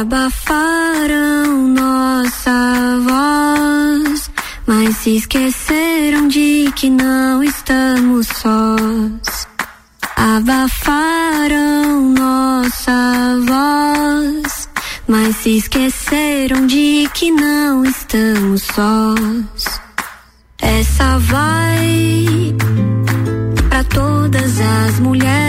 [0.00, 4.30] Abafaram nossa voz,
[4.66, 9.46] mas se esqueceram de que não estamos sós.
[10.16, 14.70] Abafaram nossa voz,
[15.06, 19.80] mas se esqueceram de que não estamos sós.
[20.62, 22.54] Essa vai
[23.68, 25.39] para todas as mulheres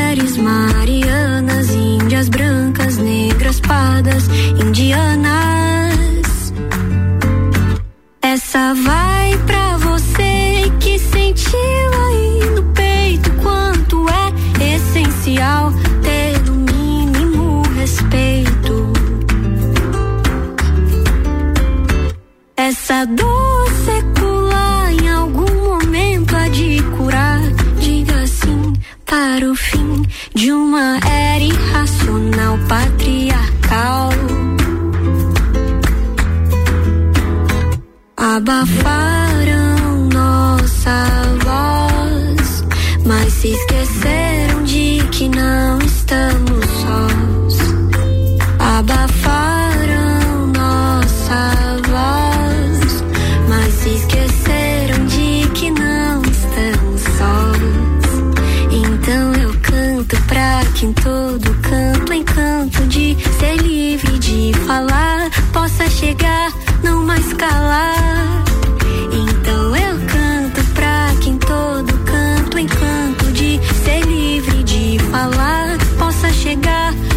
[76.51, 77.10] chegar,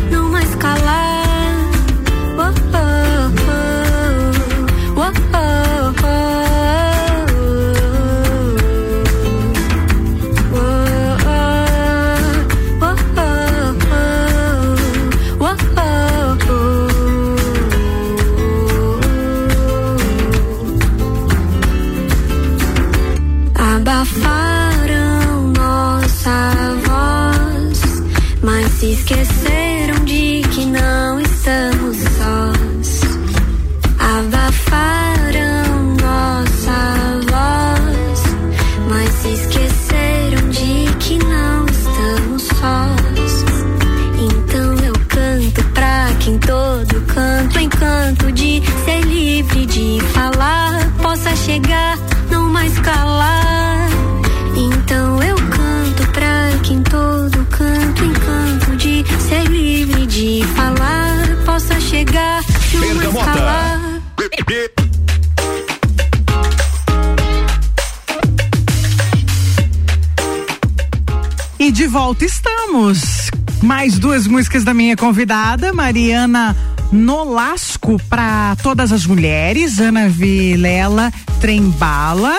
[72.74, 73.30] estamos.
[73.62, 76.56] Mais duas músicas da minha convidada, Mariana
[76.92, 82.38] Nolasco, para todas as mulheres, Ana Vilela Trembala.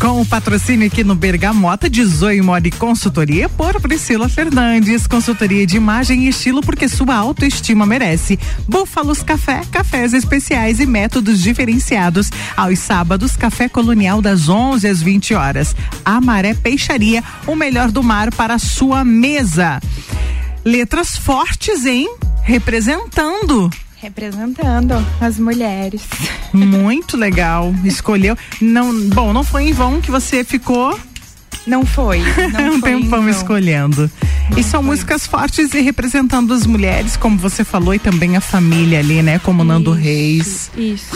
[0.00, 5.08] Com o patrocínio aqui no Bergamota de Zoe Mode Consultoria por Priscila Fernandes.
[5.08, 8.38] Consultoria de imagem e estilo porque sua autoestima merece.
[8.68, 12.30] Búfalos Café, cafés especiais e métodos diferenciados.
[12.56, 15.74] Aos sábados, café colonial das 11 às 20 horas.
[16.04, 19.80] Amaré Peixaria, o melhor do mar para sua mesa.
[20.64, 22.08] Letras fortes, hein?
[22.44, 23.68] Representando
[24.00, 26.02] Representando as mulheres.
[26.52, 27.74] Muito legal.
[27.84, 28.36] Escolheu.
[28.60, 30.98] Não, bom, não foi em vão que você ficou.
[31.66, 32.20] Não foi.
[32.52, 33.28] Não um foi em tempão vão.
[33.28, 34.10] escolhendo.
[34.56, 39.00] e são músicas fortes e representando as mulheres, como você falou, e também a família
[39.00, 39.38] ali, né?
[39.40, 40.70] Como Nando Reis.
[40.74, 41.14] Isso.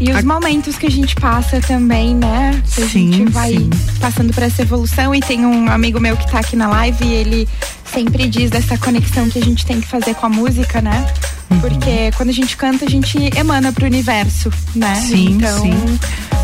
[0.00, 2.60] E os momentos que a gente passa também, né?
[2.74, 3.70] Que a Sim, gente vai sim.
[4.00, 5.14] passando por essa evolução.
[5.14, 7.48] E tem um amigo meu que tá aqui na live e ele
[7.92, 11.06] sempre diz dessa conexão que a gente tem que fazer com a música, né?
[11.50, 11.60] Uhum.
[11.60, 14.94] Porque quando a gente canta, a gente emana pro universo, né?
[14.96, 15.98] Sim, então, sim.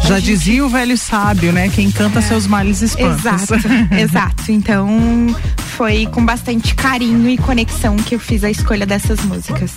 [0.06, 1.68] Já dizia o velho sábio, né?
[1.68, 3.30] Quem canta seus males espanta.
[3.30, 3.54] Exato,
[3.94, 4.52] exato.
[4.52, 5.34] Então
[5.76, 9.72] foi com bastante carinho e conexão que eu fiz a escolha dessas músicas.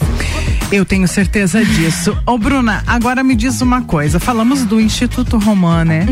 [0.71, 2.17] Eu tenho certeza disso.
[2.25, 4.19] Ô, Bruna, agora me diz uma coisa.
[4.19, 6.05] Falamos do Instituto Romã, né?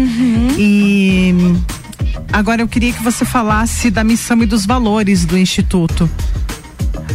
[0.58, 1.34] E
[2.32, 6.10] agora eu queria que você falasse da missão e dos valores do Instituto.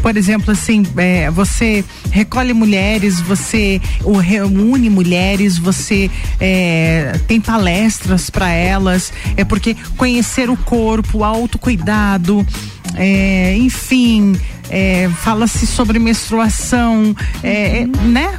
[0.02, 3.80] Por exemplo, assim, é, você recolhe mulheres, você
[4.22, 6.10] reúne mulheres, você
[6.40, 12.46] é, tem palestras para elas, é porque conhecer o corpo, o autocuidado,
[12.94, 14.36] é, enfim,
[14.70, 18.38] é, fala-se sobre menstruação, é, né?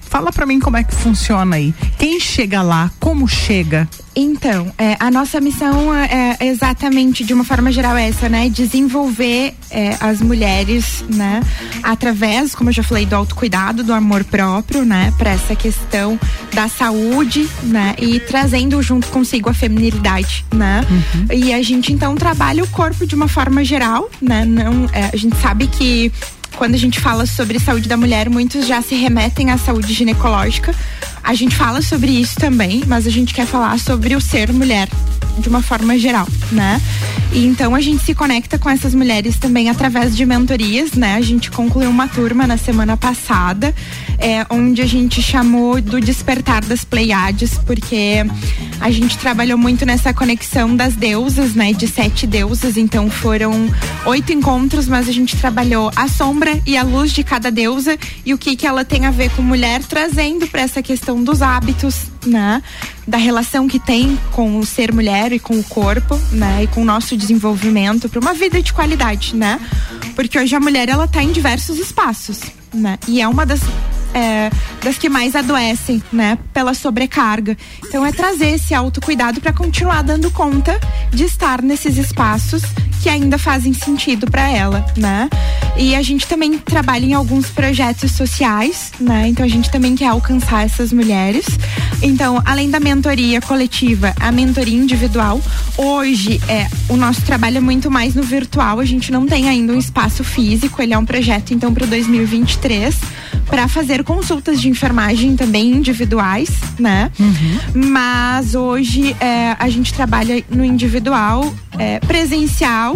[0.00, 1.72] Fala para mim como é que funciona aí.
[1.98, 3.88] Quem chega lá, como chega?
[4.20, 8.48] Então, é, a nossa missão é, é exatamente, de uma forma geral, essa, né?
[8.48, 11.40] Desenvolver é, as mulheres, né?
[11.84, 15.14] Através, como eu já falei, do autocuidado, do amor próprio, né?
[15.16, 16.18] Para essa questão
[16.52, 17.94] da saúde, né?
[17.96, 20.84] E trazendo junto consigo a feminilidade, né?
[21.32, 24.44] E a gente, então, trabalha o corpo de uma forma geral, né?
[24.44, 26.10] Não, é, a gente sabe que
[26.56, 30.74] quando a gente fala sobre saúde da mulher, muitos já se remetem à saúde ginecológica.
[31.22, 34.88] A gente fala sobre isso também, mas a gente quer falar sobre o ser mulher
[35.40, 36.80] de uma forma geral, né?
[37.32, 41.14] E então a gente se conecta com essas mulheres também através de mentorias, né?
[41.14, 43.74] A gente concluiu uma turma na semana passada,
[44.18, 48.24] é, onde a gente chamou do despertar das Pleiades, porque
[48.80, 51.72] a gente trabalhou muito nessa conexão das deusas, né?
[51.72, 53.68] De sete deusas, então foram
[54.06, 58.32] oito encontros, mas a gente trabalhou a sombra e a luz de cada deusa e
[58.32, 62.06] o que que ela tem a ver com mulher, trazendo para essa questão dos hábitos,
[62.24, 62.62] né?
[63.06, 66.64] Da relação que tem com o ser mulher e com o corpo, né?
[66.64, 69.60] E com o nosso desenvolvimento para uma vida de qualidade, né?
[70.14, 72.40] Porque hoje a mulher ela tá em diversos espaços,
[72.72, 72.98] né?
[73.06, 73.60] E é uma das
[74.14, 74.50] é,
[74.82, 77.56] das que mais adoecem, né, pela sobrecarga.
[77.86, 82.62] Então é trazer esse autocuidado para continuar dando conta de estar nesses espaços
[83.00, 85.28] que ainda fazem sentido para ela, né?
[85.76, 89.28] E a gente também trabalha em alguns projetos sociais, né?
[89.28, 91.46] Então a gente também quer alcançar essas mulheres.
[92.02, 95.40] Então, além da mentoria coletiva, a mentoria individual,
[95.76, 98.80] hoje é o nosso trabalho é muito mais no virtual.
[98.80, 100.82] A gente não tem ainda um espaço físico.
[100.82, 102.96] Ele é um projeto então para 2023
[103.46, 107.10] para fazer consultas de enfermagem também individuais, né?
[107.74, 112.87] Mas hoje é, a gente trabalha no individual, é, presencial,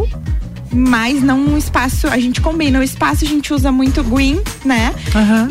[0.73, 2.09] mas não um espaço.
[2.09, 4.95] A gente combina o espaço, a gente usa muito green, né?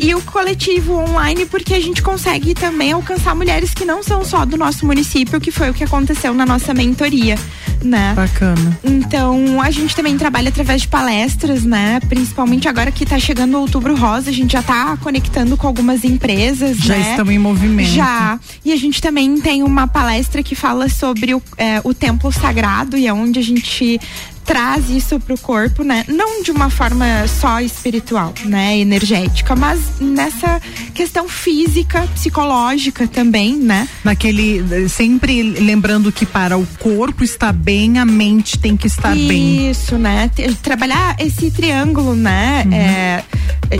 [0.00, 4.44] E o coletivo online, porque a gente consegue também alcançar mulheres que não são só
[4.44, 7.36] do nosso município, que foi o que aconteceu na nossa mentoria.
[7.82, 8.12] Né?
[8.14, 8.78] Bacana.
[8.84, 11.98] Então, a gente também trabalha através de palestras, né?
[12.08, 16.04] Principalmente agora que tá chegando o outubro rosa, a gente já tá conectando com algumas
[16.04, 17.10] empresas, Já né?
[17.10, 17.88] estão em movimento.
[17.88, 18.38] Já.
[18.64, 22.96] E a gente também tem uma palestra que fala sobre o, é, o templo sagrado
[22.96, 24.00] e é onde a gente
[24.44, 26.04] traz isso pro corpo, né?
[26.08, 28.78] Não de uma forma só espiritual, né?
[28.78, 30.60] Energética, mas nessa
[30.94, 33.88] questão física, psicológica também, né?
[34.04, 34.88] Naquele.
[34.88, 39.70] Sempre lembrando que para o corpo estar bem, a mente tem que estar bem.
[39.70, 40.30] Isso, né?
[40.62, 42.64] Trabalhar esse triângulo, né?
[42.66, 42.74] Uhum.
[42.74, 43.24] É,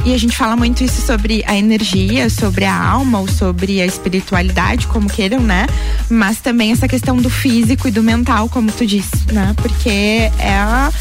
[0.04, 3.86] e a gente fala muito isso sobre a energia, sobre a alma ou sobre a
[3.86, 5.66] espiritualidade, como queiram, né?
[6.08, 9.54] Mas também essa questão do físico e do mental, como tu disse, né?
[9.56, 10.92] Porque é a-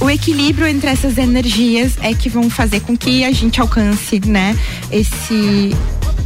[0.00, 4.56] o equilíbrio entre essas energias é que vão fazer com que a gente alcance, né?
[4.92, 5.74] Esse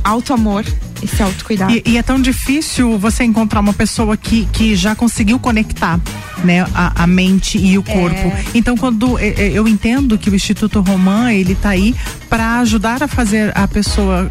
[0.03, 0.65] auto amor,
[1.03, 1.73] esse autocuidado.
[1.73, 6.01] E, e é tão difícil você encontrar uma pessoa que, que já conseguiu conectar
[6.45, 8.17] né, a, a mente e o corpo.
[8.17, 8.45] É.
[8.55, 11.95] Então, quando eu entendo que o Instituto Romã ele tá aí
[12.29, 14.31] para ajudar a fazer a pessoa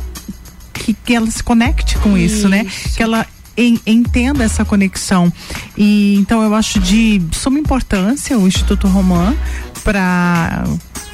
[0.74, 2.66] que, que ela se conecte com isso, né?
[2.96, 3.26] Que ela
[3.60, 5.32] en- entenda essa conexão.
[5.78, 9.36] E então eu acho de suma importância o Instituto Romã
[9.84, 10.64] para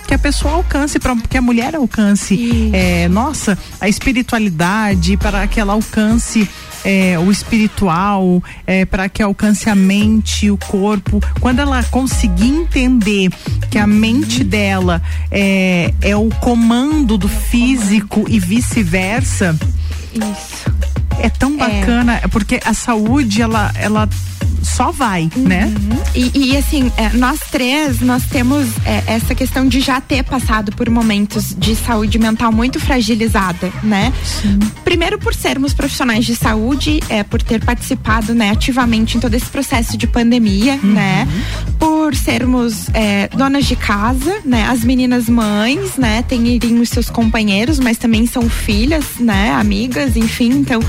[0.07, 5.59] que a pessoa alcance, para que a mulher alcance, é, nossa, a espiritualidade, para que
[5.59, 6.47] ela alcance
[6.83, 11.19] é, o espiritual, é, para que alcance a mente, o corpo.
[11.39, 13.31] Quando ela conseguir entender
[13.71, 19.57] que a mente dela é, é o comando do físico e vice-versa,
[20.13, 20.71] Isso.
[21.19, 24.07] É tão bacana, porque a saúde, ela, ela
[24.65, 25.71] só vai, né?
[26.15, 30.71] E, e, assim, é, nós três, nós temos é, essa questão de já ter passado
[30.71, 34.11] por momentos de saúde mental muito fragilizada, né?
[34.83, 39.45] Primeiro por sermos profissionais de saúde, é, por ter participado né, ativamente em todo esse
[39.45, 41.27] processo de pandemia, né?
[41.79, 44.67] Por sermos é, donas de casa, né?
[44.67, 46.21] As meninas mães, né?
[46.23, 49.53] Terem os seus companheiros, mas também são filhas, né?
[49.53, 50.81] Amigas, enfim, então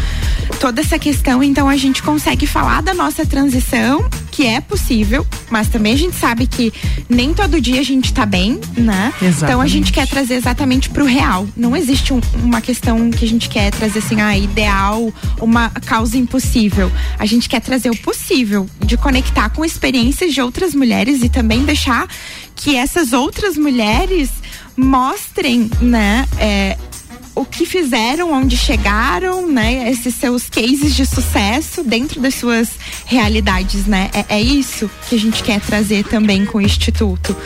[0.60, 5.68] toda essa questão, então a gente consegue falar da nossa transição, que é possível, mas
[5.68, 6.72] também a gente sabe que
[7.08, 9.12] nem todo dia a gente tá bem, né?
[9.16, 9.70] Então a Exatamente.
[9.70, 11.46] gente quer trazer exatamente pro real.
[11.56, 16.16] Não existe um- uma questão que a gente quer trazer assim, ah, ideal, uma causa
[16.16, 16.90] impossível.
[17.18, 21.64] A gente quer trazer o possível, de conectar com experiências de outras mulheres e também
[21.64, 22.08] deixar
[22.54, 24.30] que essas outras mulheres
[24.76, 26.26] mostrem, né?
[26.38, 26.76] é,
[27.36, 29.90] o que fizeram, onde chegaram, né?
[29.90, 32.70] Esses seus cases de sucesso dentro das suas
[33.04, 34.10] realidades, né?
[34.14, 37.36] É, é isso que a gente quer trazer também com o Instituto.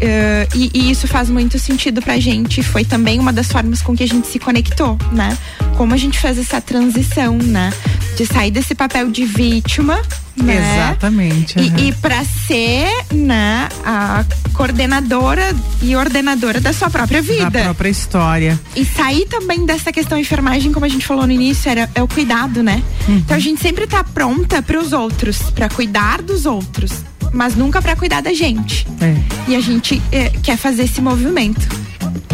[0.00, 2.62] Eh, e, e isso faz muito sentido pra gente.
[2.62, 5.36] Foi também uma das formas com que a gente se conectou, né?
[5.76, 7.72] Como a gente fez essa transição, né?
[8.16, 10.00] De sair desse papel de vítima,
[10.36, 10.86] né?
[10.86, 11.58] Exatamente.
[11.58, 11.78] aham.
[11.78, 17.50] E, e para ser, né, a coordenadora e ordenadora da sua própria vida.
[17.50, 18.58] Da própria história.
[18.74, 22.08] E sair também dessa questão enfermagem, como a gente falou no início, era, é o
[22.08, 22.82] cuidado, né?
[23.08, 26.92] Então a gente sempre tá pronta para os outros, para cuidar dos outros,
[27.32, 28.86] mas nunca para cuidar da gente.
[29.00, 29.50] É.
[29.50, 31.66] E a gente eh, quer fazer esse movimento,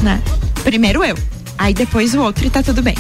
[0.03, 0.21] né?
[0.63, 1.17] Primeiro eu,
[1.57, 2.95] aí depois o outro e tá tudo bem.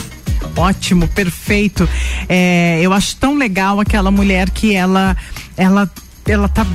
[0.59, 1.89] Ótimo, perfeito.
[2.29, 5.17] É, eu acho tão legal aquela mulher que ela,
[5.57, 5.89] ela,
[6.27, 6.67] ela tá,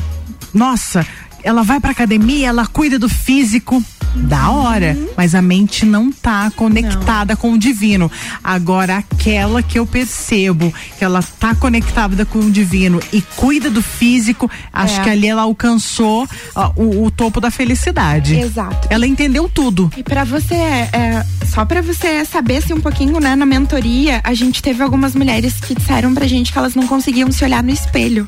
[0.53, 1.05] nossa,
[1.43, 3.83] ela vai pra academia, ela cuida do físico.
[4.15, 8.11] Da hora, mas a mente não tá conectada com o divino.
[8.43, 13.81] Agora, aquela que eu percebo que ela tá conectada com o divino e cuida do
[13.81, 15.03] físico, acho É.
[15.03, 18.35] que ali ela alcançou ó, o, o topo da felicidade.
[18.39, 18.87] Exato.
[18.91, 19.91] Ela entendeu tudo.
[19.97, 24.35] E para você, é, só para você saber assim, um pouquinho, né, na mentoria, a
[24.35, 27.71] gente teve algumas mulheres que disseram pra gente que elas não conseguiam se olhar no
[27.71, 28.27] espelho.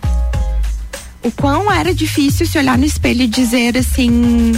[1.26, 4.52] O quão era difícil se olhar no espelho e dizer assim,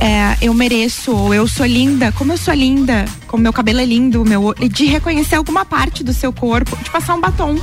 [0.00, 3.84] é, eu mereço, ou eu sou linda, como eu sou linda, como meu cabelo é
[3.84, 7.56] lindo, meu, de reconhecer alguma parte do seu corpo, de passar um batom.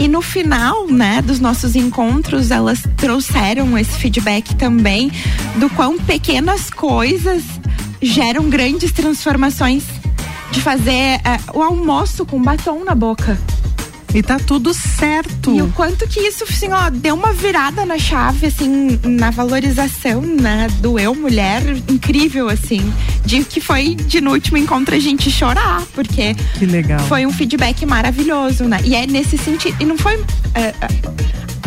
[0.00, 5.12] E no final, né, dos nossos encontros, elas trouxeram esse feedback também
[5.54, 7.44] do quão pequenas coisas
[8.02, 9.84] geram grandes transformações.
[10.50, 13.38] De fazer eh, o almoço com batom na boca.
[14.14, 15.54] E tá tudo certo.
[15.54, 20.20] E o quanto que isso, assim, ó, deu uma virada na chave, assim, na valorização,
[20.20, 22.92] né, do eu, mulher, incrível, assim.
[23.24, 26.98] De que foi, de no último encontro, a gente chorar, porque Que legal.
[27.00, 28.80] foi um feedback maravilhoso, né?
[28.84, 29.76] E é nesse sentido.
[29.80, 30.14] E não foi
[30.54, 30.74] é, é,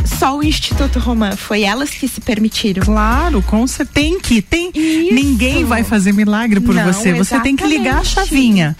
[0.06, 2.84] só o Instituto Romã, foi elas que se permitiram.
[2.84, 3.94] Claro, com certeza.
[3.94, 4.72] Tem que, tem.
[4.74, 7.14] Ninguém vai fazer milagre por Não, você.
[7.14, 8.76] Você tem que ligar a exatamente.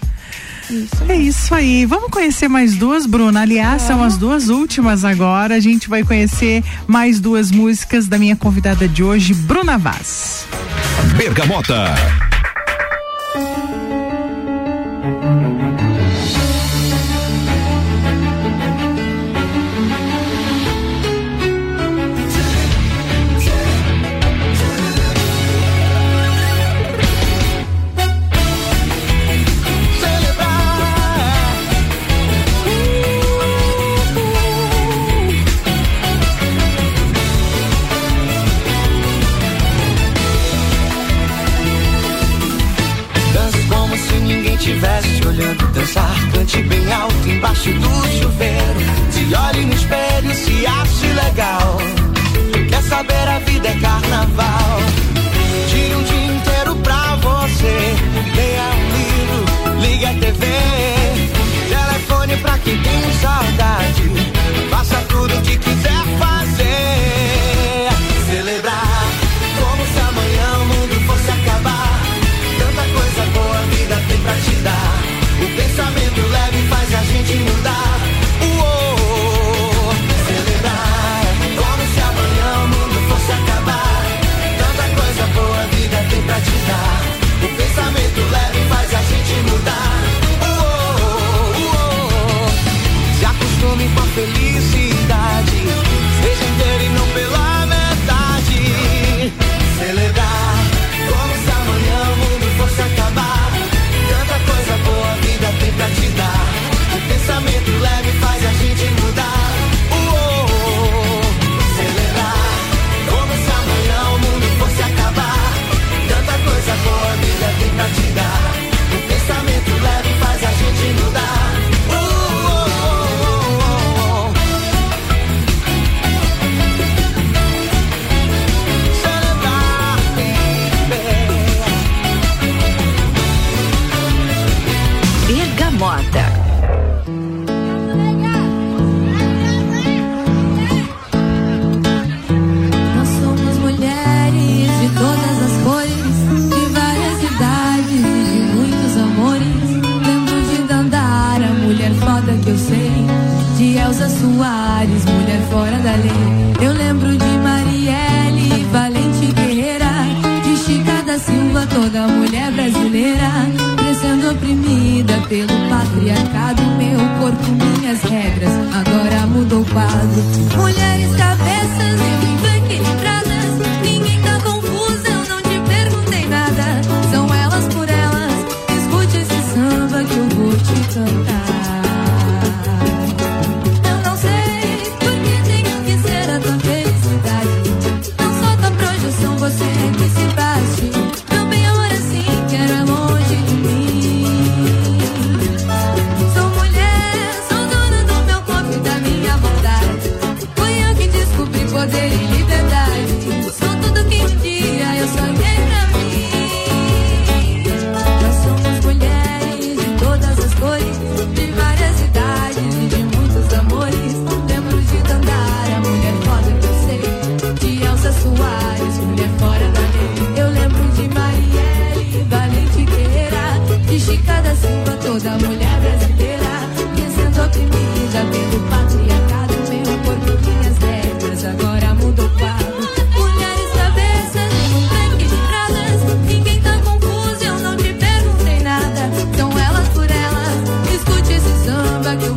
[0.64, 0.88] Chavinha.
[1.08, 1.86] É isso aí.
[1.86, 3.42] Vamos conhecer mais duas, Bruna.
[3.42, 5.54] Aliás, são as duas últimas agora.
[5.54, 10.46] A gente vai conhecer mais duas músicas da minha convidada de hoje, Bruna Vaz.
[11.16, 12.33] Bergamota.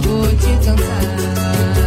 [0.07, 1.86] 不见长大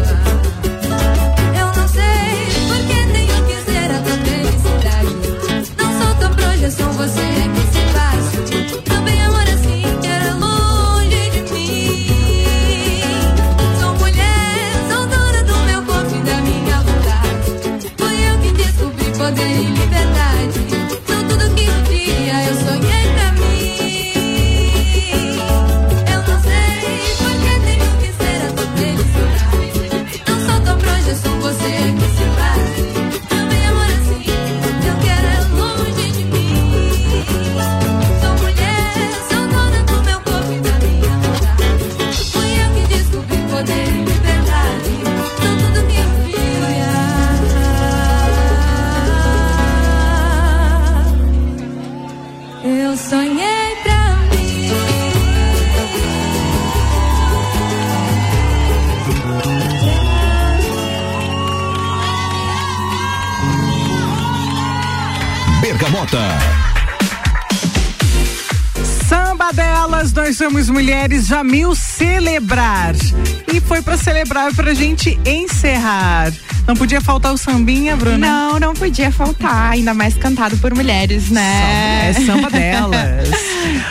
[70.51, 72.93] somos mulheres Jamil celebrar.
[73.53, 76.33] E foi pra celebrar pra gente encerrar.
[76.67, 78.19] Não podia faltar o sambinha, Bruna?
[78.19, 82.11] Não, não podia faltar, ainda mais cantado por mulheres, né?
[82.11, 83.29] É samba delas.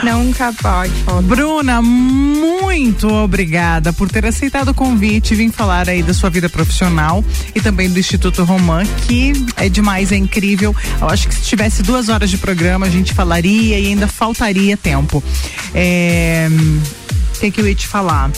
[0.04, 0.94] Nunca pode.
[1.24, 6.50] Bruna, muito obrigada por ter aceitado o convite e vir falar aí da sua vida
[6.50, 7.24] profissional
[7.54, 10.76] e também do Instituto Romã, que é demais, é incrível.
[11.02, 14.78] Eu acho que se tivesse duas horas de programa, a gente falaria e ainda faltaria
[14.78, 15.24] tempo.
[15.74, 16.48] É,
[17.36, 18.32] O que, que eu ia te falar?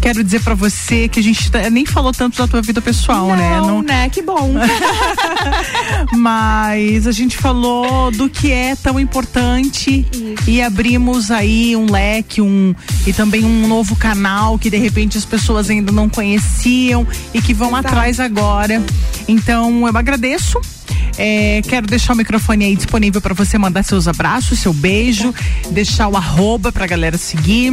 [0.00, 3.28] Quero dizer pra você que a gente tá- nem falou tanto da tua vida pessoal,
[3.28, 3.60] né?
[3.60, 4.08] Não, né?
[4.08, 4.52] Que bom.
[6.16, 10.06] Mas a gente falou do que é tão importante
[10.46, 12.74] e abrimos aí um leque, um
[13.06, 17.52] e também um novo canal que de repente as pessoas ainda não conheciam e que
[17.52, 18.82] vão atrás agora.
[19.26, 20.60] Então eu agradeço.
[21.18, 25.34] É, quero deixar o microfone aí disponível para você mandar seus abraços, seu beijo,
[25.70, 27.72] deixar o arroba pra galera seguir.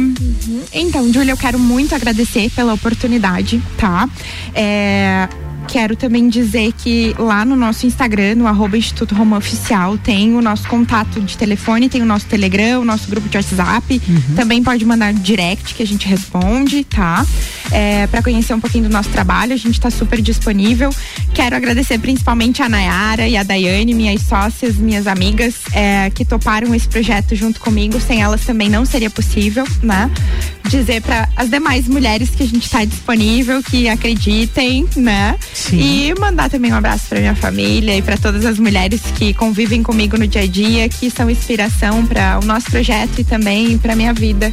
[0.72, 4.08] Então, Júlia, eu quero muito agradecer pela oportunidade, tá?
[4.52, 5.28] É,
[5.68, 10.40] Quero também dizer que lá no nosso Instagram, no arroba Instituto Roma Oficial, tem o
[10.40, 14.00] nosso contato de telefone, tem o nosso Telegram, o nosso grupo de WhatsApp.
[14.34, 17.26] Também pode mandar direct que a gente responde, tá?
[17.70, 20.90] É, para conhecer um pouquinho do nosso trabalho, a gente está super disponível.
[21.34, 26.74] Quero agradecer principalmente a Nayara e a Daiane, minhas sócias, minhas amigas, é, que toparam
[26.74, 28.00] esse projeto junto comigo.
[28.00, 30.10] Sem elas também não seria possível, né?
[30.68, 35.36] Dizer para as demais mulheres que a gente está disponível, que acreditem, né?
[35.72, 39.82] E mandar também um abraço para minha família e para todas as mulheres que convivem
[39.82, 43.94] comigo no dia a dia, que são inspiração para o nosso projeto e também para
[43.94, 44.52] minha vida.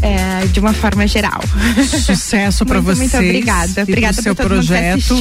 [0.00, 1.40] É, de uma forma geral.
[2.04, 3.12] Sucesso para vocês.
[3.12, 3.80] muito obrigada.
[3.80, 5.18] e Obrigada pro seu projeto.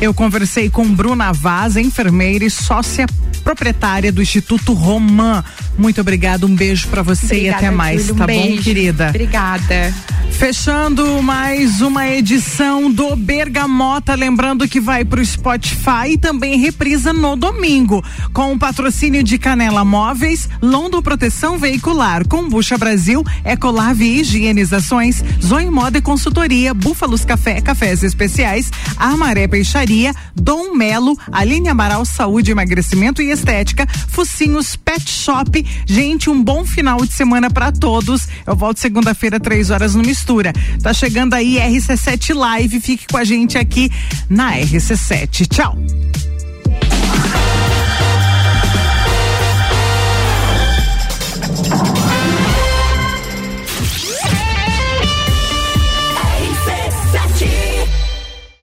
[0.00, 3.06] Eu conversei com Bruna Vaz, enfermeira e sócia
[3.44, 5.44] proprietária do Instituto Romã.
[5.76, 8.62] Muito obrigada, um beijo para você e Obrigada, até mais, Júlia, um tá bom, beijo.
[8.62, 9.08] querida?
[9.08, 9.94] Obrigada.
[10.32, 17.34] Fechando mais uma edição do Bergamota, lembrando que vai pro Spotify e também reprisa no
[17.34, 23.24] domingo, com o patrocínio de Canela Móveis, Londo Proteção Veicular, Combucha Brasil,
[24.04, 32.04] Higienizações, Zoe Moda e Consultoria, Búfalos Café, Cafés Especiais, Armaré Peixaria, Dom Melo, Aline Amaral
[32.04, 35.66] Saúde, Emagrecimento e Estética, Focinhos Pet Shop.
[35.86, 38.28] Gente, um bom final de semana para todos.
[38.46, 40.52] Eu volto segunda-feira, três horas no Mistura.
[40.82, 42.80] Tá chegando aí RC7 Live.
[42.80, 43.90] Fique com a gente aqui
[44.28, 45.46] na RC7.
[45.48, 45.76] Tchau.